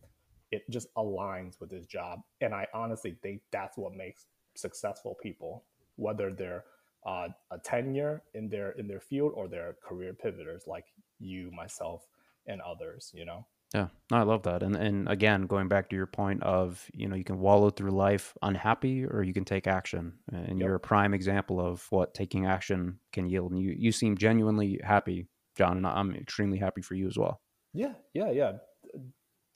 [0.51, 2.21] it just aligns with this job.
[2.41, 5.65] And I honestly think that's what makes successful people,
[5.97, 6.65] whether they're
[7.07, 10.87] uh, a tenure in their in their field or they're career pivoters like
[11.19, 12.07] you, myself,
[12.47, 13.11] and others.
[13.15, 13.47] You know.
[13.75, 14.63] Yeah, no, I love that.
[14.63, 17.91] And and again, going back to your point of, you know, you can wallow through
[17.91, 20.15] life unhappy or you can take action.
[20.33, 20.63] And Yep.
[20.63, 23.51] you're a prime example of what taking action can yield.
[23.53, 27.41] And you you seem genuinely happy, John, and I'm extremely happy for you as well.
[27.73, 28.53] Yeah, yeah, yeah,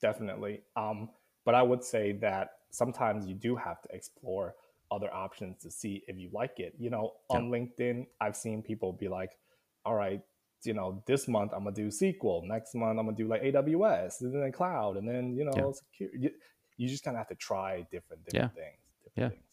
[0.01, 0.61] definitely.
[0.75, 1.09] Um,
[1.45, 4.55] but I would say that sometimes you do have to explore
[4.91, 6.73] other options to see if you like it.
[6.79, 9.37] You know, on LinkedIn, I've seen people be like,
[9.85, 10.21] "All right,
[10.63, 12.43] you know, this month I'm gonna do SQL.
[12.43, 15.71] Next month I'm gonna do like AWS, and then cloud, and then you know, Yeah.
[15.71, 16.31] security." You,
[16.77, 18.77] you just kind of have to try different different things.
[19.03, 19.29] Different Yeah.
[19.29, 19.43] things.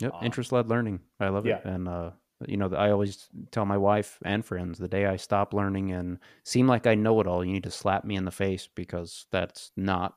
[0.00, 1.00] Yep, Um, interest led learning.
[1.18, 1.50] I love it.
[1.64, 1.68] yeah.
[1.72, 2.10] And uh,
[2.46, 6.18] you know, I always tell my wife and friends the day I stop learning and
[6.44, 9.26] seem like I know it all, you need to slap me in the face because
[9.30, 10.16] that's not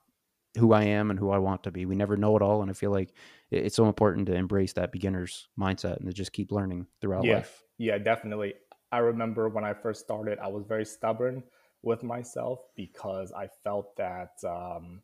[0.57, 1.85] who I am and who I want to be.
[1.85, 3.13] We never know it all, and I feel like
[3.49, 7.35] it's so important to embrace that beginner's mindset and to just keep learning throughout Yeah.
[7.35, 7.63] life.
[7.77, 8.53] Yeah, definitely.
[8.91, 11.43] I remember when I first started, I was very stubborn
[11.81, 15.01] with myself because I felt that um,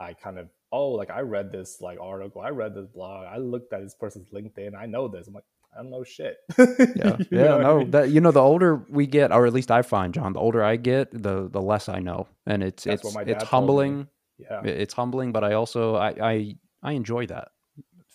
[0.00, 3.38] I kind of, oh, like I read this like article, I read this blog, I
[3.38, 5.28] looked at this person's LinkedIn, I know this.
[5.28, 5.44] I'm like,
[5.74, 6.36] I don't know shit.
[6.58, 7.90] Yeah, You yeah, know what I no, mean?
[7.92, 10.62] that you know, the older we get, or at least I find, John, the older
[10.62, 14.08] I get, the the less I know, and it's That's it's what my it's humbling.
[14.38, 17.48] yeah, It's humbling, but I also I I, I enjoy that.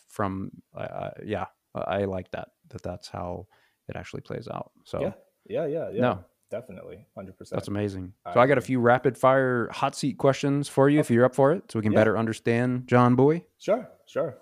[0.08, 1.46] From I I yeah,
[1.76, 3.48] I I like that that that's how
[3.88, 4.72] it actually plays out.
[4.84, 5.14] So yeah,
[5.48, 6.02] yeah, yeah, yeah.
[6.02, 6.26] No.
[6.52, 7.58] definitely, hundred percent.
[7.58, 8.14] that's amazing.
[8.26, 11.26] I So I got a few rapid fire hot seat questions for you if you're
[11.26, 12.00] up for it, so we can Yeah.
[12.00, 13.46] better understand John Bui.
[13.60, 14.38] Sure, sure.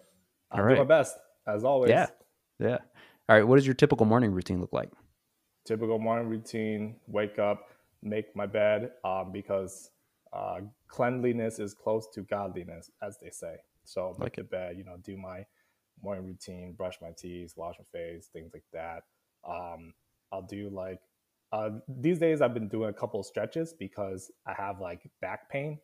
[0.51, 1.89] I'll All do my best as always.
[1.91, 2.07] Yeah.
[2.59, 2.78] Yeah.
[3.28, 3.47] All right.
[3.47, 4.89] What does your typical morning routine look like?
[5.65, 7.69] typical morning routine wake up
[8.03, 9.89] make my bed um, because
[10.32, 14.84] uh, cleanliness is close to godliness as they say so make Like the bed you
[14.84, 15.45] know do my
[16.03, 19.03] morning routine brush my teeth wash my face things like that
[19.47, 19.93] um,
[20.32, 20.99] i'll do like
[21.51, 25.49] uh, these days i've been doing a couple of stretches because i have like back
[25.49, 25.80] pain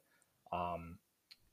[0.54, 0.98] um,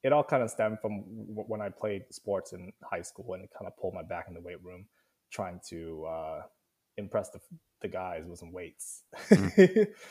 [0.03, 3.45] it all kind of stemmed from w- when i played sports in high school and
[3.45, 4.85] it kind of pulled my back in the weight room
[5.31, 6.43] trying to uh,
[6.97, 7.41] impress the,
[7.83, 9.05] the guys with some weights.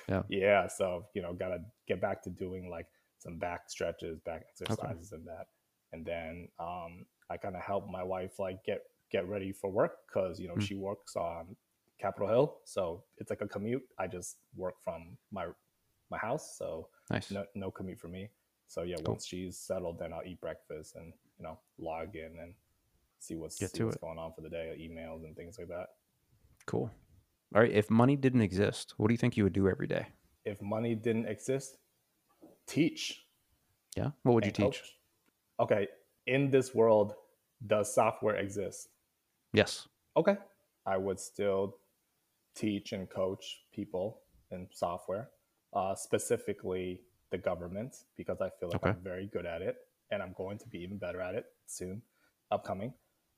[0.09, 0.23] Yeah.
[0.29, 0.67] Yeah.
[0.67, 2.87] So, you know, got to get back to doing like
[3.19, 5.47] some back stretches, back exercises and that.
[5.93, 9.93] And then um, I kind of help my wife like get, get ready for work
[10.07, 10.61] because, you know, Mm.
[10.61, 11.55] she works on
[11.99, 12.57] Capitol Hill.
[12.65, 13.83] So it's like a commute.
[13.97, 15.47] I just work from my,
[16.11, 16.55] my house.
[16.57, 17.31] So Nice.
[17.31, 18.29] no, no commute for me.
[18.67, 19.13] So yeah, Cool.
[19.13, 22.53] once she's settled, then I'll eat breakfast and, you know, log in and
[23.19, 24.01] see what's, Get see what's it.
[24.01, 25.87] going on for the day, emails and things like that.
[26.65, 26.89] Cool.
[27.55, 27.71] All right.
[27.71, 30.07] If money didn't exist, what do you think you would do every day?
[30.45, 31.77] if money didn't exist,
[32.67, 33.25] teach.
[33.97, 34.11] Yeah.
[34.23, 34.63] What would you teach?
[34.63, 34.81] coach.
[35.59, 35.87] Okay,
[36.25, 37.15] in this world,
[37.65, 38.87] does software exist?
[39.51, 39.89] Yes.
[40.15, 40.37] Okay,
[40.85, 41.75] I would still
[42.55, 45.29] teach and coach people in software,
[45.73, 47.01] uh, specifically
[47.31, 48.91] the government, because I feel like Okay.
[48.91, 49.75] I'm very good at it,
[50.11, 52.01] and I'm going to be even better at it soon,
[52.51, 52.93] upcoming.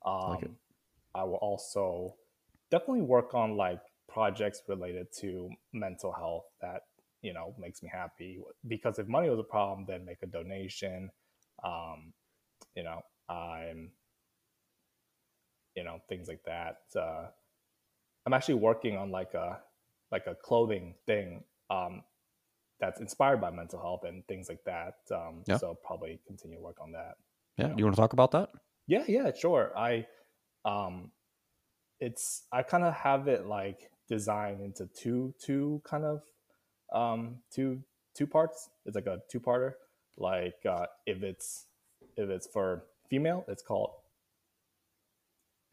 [0.05, 0.49] Um, like.
[1.15, 2.15] I will also
[2.71, 6.83] definitely work on like projects related to mental health that
[7.21, 8.39] you know makes me happy.
[8.67, 11.11] Because if money was a problem, then make a donation.
[11.63, 12.13] Um,
[12.75, 13.91] you know, I'm,
[15.75, 16.81] you know, things like that.
[16.95, 17.27] Uh,
[18.25, 19.59] I'm actually working on like a
[20.11, 22.03] like a clothing thing um,
[22.79, 24.95] that's inspired by mental health and things like that.
[25.11, 25.57] Um, Yeah.
[25.57, 27.17] So probably continue to work on that.
[27.57, 27.67] Yeah.
[27.67, 27.73] Yeah.
[27.73, 28.49] Do you want to talk about that?
[28.89, 29.71] Yeah, yeah, sure.
[29.77, 30.07] I
[30.65, 31.11] um
[31.99, 36.23] it's I kind of have it like designed into two two kind of
[36.93, 37.83] um two
[38.15, 38.69] two parts.
[38.85, 39.73] It's like a two-parter.
[40.17, 41.67] Like uh if it's
[42.17, 43.91] if it's for female, it's called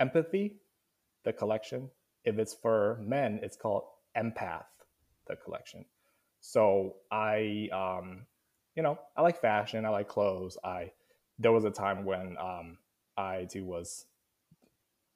[0.00, 0.56] empathy,
[1.24, 1.90] the collection.
[2.24, 3.84] If it's for men, it's called
[4.16, 4.66] empath,
[5.28, 5.84] the collection.
[6.40, 8.26] So I um
[8.76, 10.58] you know, I like fashion, I like clothes.
[10.64, 10.92] I
[11.38, 12.78] there was a time when um
[13.16, 14.06] I too was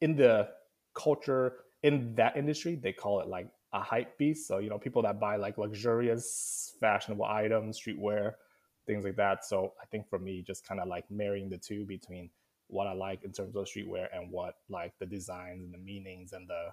[0.00, 0.48] in the
[0.94, 2.74] culture in that industry.
[2.76, 4.46] They call it like a hype beast.
[4.46, 8.34] So you know, people that buy like luxurious, fashionable items, streetwear,
[8.86, 9.44] things like that.
[9.44, 12.30] So I think for me, just kind of like marrying the two between
[12.68, 16.32] what I like in terms of streetwear and what like the designs and the meanings
[16.32, 16.68] and the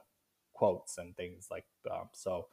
[0.53, 1.65] quotes and things like.
[1.89, 2.47] Um, so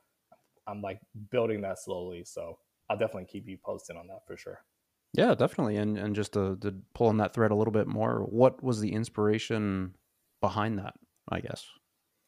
[0.67, 1.01] I'm like
[1.31, 2.25] building that slowly.
[2.25, 2.59] So
[2.89, 4.61] I'll definitely keep you posted on that for sure.
[5.15, 5.77] Yeah, definitely.
[5.77, 8.81] And and just to, to pull on that thread a little bit more, what was
[8.81, 9.95] the inspiration
[10.41, 10.95] behind that?
[11.29, 11.65] I guess.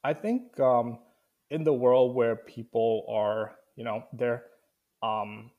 [0.05, 0.99] I think um,
[1.51, 4.45] in the world where people are, you know, they're
[5.03, 5.51] um,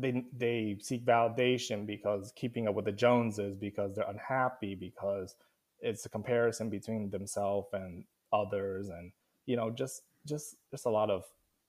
[0.00, 5.36] they they seek validation because keeping up with the Joneses because they're unhappy because
[5.80, 9.12] it's a comparison between themselves and others and
[9.46, 11.22] you know just just just a lot of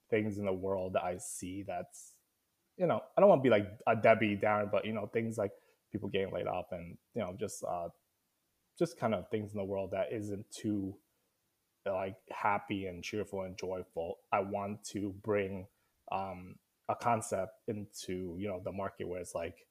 [0.10, 2.14] things in the world that I see that's
[2.80, 5.38] you know I don't want to be like a Debbie Downer but you know things
[5.38, 5.52] like
[5.92, 7.90] people getting laid off and you know just uh
[8.80, 10.96] just kind of things in the world that isn't too
[11.86, 14.20] like happy and cheerful and joyful.
[14.32, 15.68] I want to bring
[16.12, 16.56] um,
[16.88, 19.66] a concept into you know the market where it's like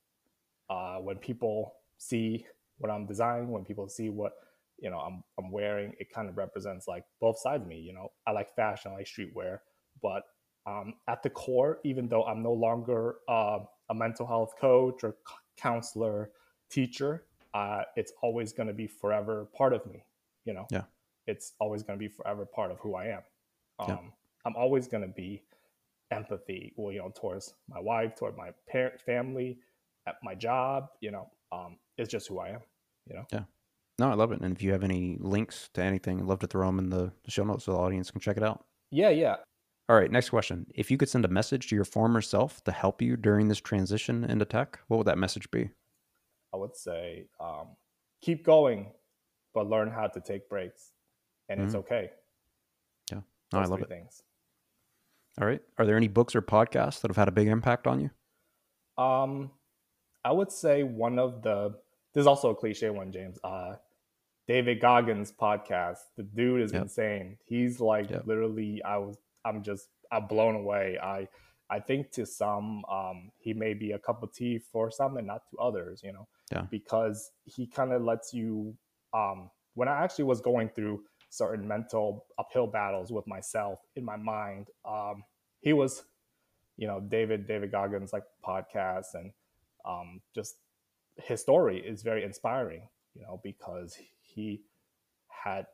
[0.70, 2.46] uh, when people see
[2.78, 4.32] what I'm designing, when people see what
[4.78, 7.78] you know I'm I'm wearing, it kind of represents like both sides of me.
[7.78, 9.58] You know, I like fashion, I like streetwear,
[10.02, 10.22] but
[10.68, 15.16] um, at the core, even though I'm no longer uh, a mental health coach or
[15.56, 16.30] counselor,
[16.70, 20.04] teacher, uh, it's always going to be forever part of me.
[20.44, 20.84] You know, Yeah.
[21.26, 23.22] it's always going to be forever part of who I am.
[23.78, 23.98] Um, Yeah.
[24.44, 25.42] I'm always going to be
[26.10, 29.58] empathy, well, you know, towards my wife, toward my parent, family,
[30.06, 30.90] at my job.
[31.00, 32.60] You know, um, it's just who I am.
[33.06, 33.26] You know.
[33.32, 33.44] Yeah.
[33.98, 34.40] No, I love it.
[34.40, 37.12] And if you have any links to anything, I'd love to throw them in the,
[37.24, 38.64] the show notes so the audience can check it out.
[38.90, 39.36] Yeah, yeah.
[39.88, 40.66] All right, next question.
[40.74, 43.58] If you could send a message to your former self to help you during this
[43.60, 45.70] transition into tech, what would that message be?
[46.52, 47.68] I would say um,
[48.20, 48.92] keep going,
[49.54, 50.92] but learn how to take breaks,
[51.48, 51.78] and it's Mhm.
[51.80, 52.10] okay.
[53.50, 53.88] No, I love it.
[53.88, 54.22] Things.
[55.40, 55.62] All right.
[55.78, 58.10] Are there any books or podcasts that have had a big impact on you?
[59.02, 59.50] Um,
[60.22, 61.70] I would say one of the
[62.12, 63.38] this is also a cliche one, James.
[63.42, 63.76] Uh,
[64.46, 65.98] David Goggins podcast.
[66.16, 66.82] The dude is Yep.
[66.82, 67.38] insane.
[67.46, 68.26] He's like Yep.
[68.26, 68.82] literally.
[68.82, 69.16] I was.
[69.48, 69.88] I'm just.
[70.12, 70.98] I'm blown away.
[71.02, 71.28] I.
[71.70, 75.26] I think to some, um, he may be a cup of tea for some, and
[75.26, 76.00] not to others.
[76.04, 76.28] You know.
[76.52, 76.66] Yeah.
[76.70, 78.74] Because he kind of lets you.
[79.14, 84.16] Um, when I actually was going through certain mental uphill battles with myself in my
[84.16, 85.22] mind, um,
[85.60, 86.04] he was
[86.78, 89.32] you know david david goggins like podcast and
[89.84, 90.56] um, just
[91.16, 92.82] his story is very inspiring
[93.14, 94.62] you know because he
[95.28, 95.66] had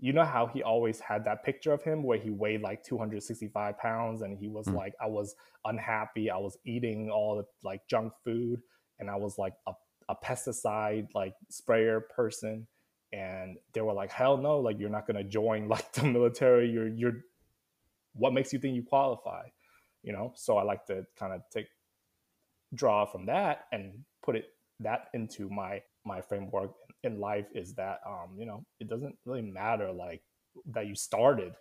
[0.00, 3.78] you know how he always had that picture of him where he weighed like 265
[3.78, 4.74] pounds and he was Mm.
[4.74, 5.34] like i was
[5.64, 6.30] unhappy.
[6.30, 8.62] I was eating all the like junk food
[9.00, 9.72] and i was like a,
[10.08, 12.66] a pesticide like sprayer person.
[13.12, 16.70] And they were like hell no like you're not going to join like the military.
[16.70, 17.16] You're you're
[18.14, 19.44] what makes you think you qualify?
[20.02, 20.32] You know?
[20.36, 21.66] So i like to kind of take
[22.74, 24.46] draw from that and put it
[24.80, 26.72] that into my my framework
[27.08, 30.22] in life is that um you know it doesn't really matter like
[30.74, 31.52] that you started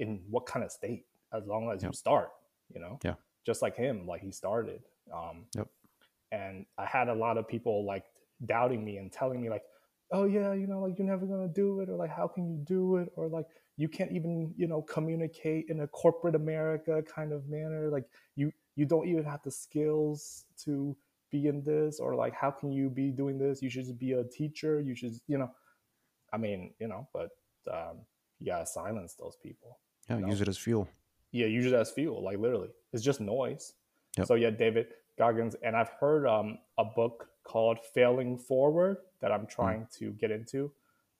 [0.00, 1.92] in what kind of state as long as Yep.
[1.92, 2.30] you start
[2.74, 3.14] you know Yeah.
[3.46, 4.80] just like him like he started
[5.12, 5.68] um Yep.
[6.32, 8.04] and i had a lot of people like
[8.46, 9.64] doubting me and telling me like
[10.12, 12.56] oh yeah you know like you're never gonna do it or like how can you
[12.64, 17.32] do it or like you can't even you know communicate in a corporate america kind
[17.32, 20.96] of manner like you you don't even have the skills to
[21.30, 24.24] be in this or like how can you be doing this you should be a
[24.24, 25.50] teacher you should you know
[26.32, 27.30] i mean you know but
[27.70, 27.98] um
[28.40, 30.28] you gotta silence those people yeah you know?
[30.28, 30.88] use it as fuel
[31.32, 33.74] yeah use it as fuel like literally it's just noise
[34.16, 34.26] Yep.
[34.26, 34.86] so yeah david
[35.18, 40.30] goggins and i've heard um a book called failing forward that i'm trying to get
[40.30, 40.72] into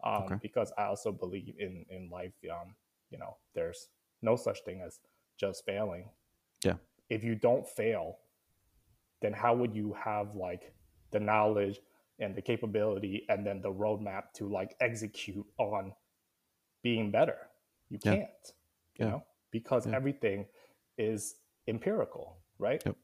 [0.04, 0.24] um Mm.
[0.26, 0.34] Okay.
[0.42, 2.74] because i also believe in in life um
[3.10, 3.88] you know there's
[4.22, 5.00] no such thing as
[5.36, 6.08] just failing
[6.64, 6.74] Yeah.
[7.10, 8.18] if you don't fail
[9.20, 10.72] then how would you have like
[11.10, 11.80] the knowledge
[12.20, 15.92] and the capability and then the roadmap to like execute on
[16.82, 17.48] being better
[17.90, 18.16] you Yeah.
[18.16, 18.52] can't
[18.96, 19.10] you Yeah.
[19.12, 19.96] know because Yeah.
[19.96, 20.46] everything
[20.96, 22.96] is empirical right Yep.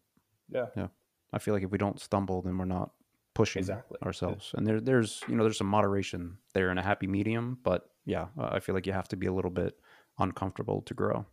[0.49, 0.89] yeah Yeah.
[1.33, 2.93] I feel like if we don't stumble, then we're not
[3.35, 3.99] pushing Exactly.
[4.05, 4.55] Ourselves.
[4.57, 7.59] And there, there's, you know, there's some moderation there in a happy medium.
[7.65, 9.77] But yeah, I feel like you have to be a little bit
[10.21, 11.27] uncomfortable to grow.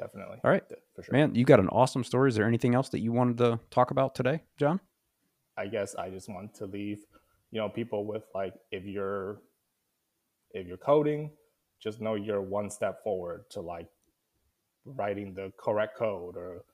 [0.00, 0.64] Definitely All right.
[0.94, 2.28] For sure Man, you got an awesome story.
[2.30, 4.80] Is there anything else that you wanted to talk about today, John?
[5.56, 7.00] i guess i just want to leave
[7.50, 9.42] you know people with like if you're
[10.52, 11.28] if you're coding
[11.82, 13.88] just know you're one step forward to like
[14.84, 16.64] writing the correct code or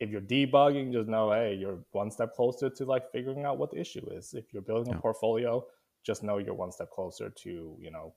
[0.00, 3.70] if you're debugging just know hey you're one step closer to like figuring out what
[3.72, 4.98] the issue is if you're building Yeah.
[4.98, 5.62] a portfolio
[6.06, 7.50] just know you're one step closer to
[7.84, 8.14] you know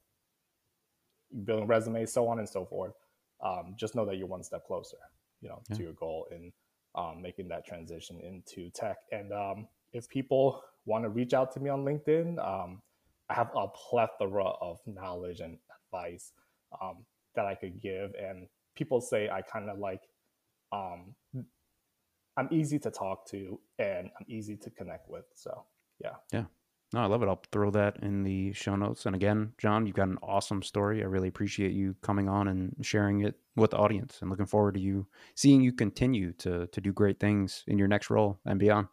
[1.43, 2.93] building resumes so on and so forth
[3.41, 4.97] um, just know that you're one step closer
[5.41, 5.75] you know Yeah.
[5.77, 6.51] to your goal in
[6.95, 11.59] um, making that transition into tech and um, if people want to reach out to
[11.59, 12.81] me on linkedin um,
[13.29, 16.31] i have a plethora of knowledge and advice
[16.81, 20.03] um, that i could give and people say i kind of like
[20.71, 21.13] um,
[22.35, 25.63] i'm easy to talk to and i'm easy to connect with so
[26.03, 26.13] yeah.
[26.31, 26.43] yeah
[26.93, 27.27] No, I love it.
[27.27, 29.05] I'll throw that in the show notes.
[29.05, 31.01] And again, John, you've got an awesome story.
[31.01, 34.75] I really appreciate you coming on and sharing it with the audience and looking forward
[34.75, 38.59] to you seeing you continue to to do great things in your next role and
[38.59, 38.87] beyond.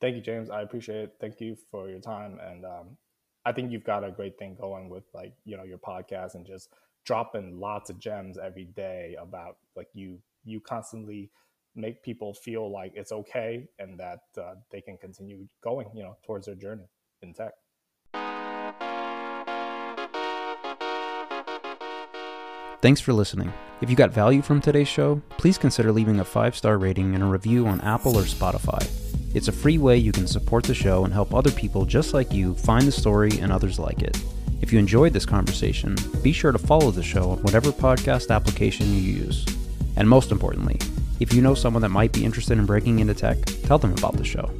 [0.00, 2.96] thank you james i appreciate it thank you for your time and um,
[3.44, 6.46] i think you've got a great thing going with like you know your podcast and
[6.46, 6.70] just
[7.04, 11.30] dropping lots of gems every day about like you you constantly
[11.76, 16.16] make people feel like it's okay and that uh, they can continue going you know
[16.26, 16.88] towards their journey
[17.22, 17.52] in tech
[22.80, 23.52] Thanks for listening.
[23.80, 27.24] If you got value from today's show, please consider leaving a five star rating and
[27.24, 28.88] a review on Apple or Spotify.
[29.34, 32.32] It's a free way you can support the show and help other people just like
[32.32, 34.16] you find the story and others like it.
[34.62, 38.86] If you enjoyed this conversation, be sure to follow the show on whatever podcast application
[38.86, 39.44] you use.
[39.96, 40.78] And most importantly,
[41.18, 44.16] if you know someone that might be interested in breaking into tech, tell them about
[44.16, 44.50] the show.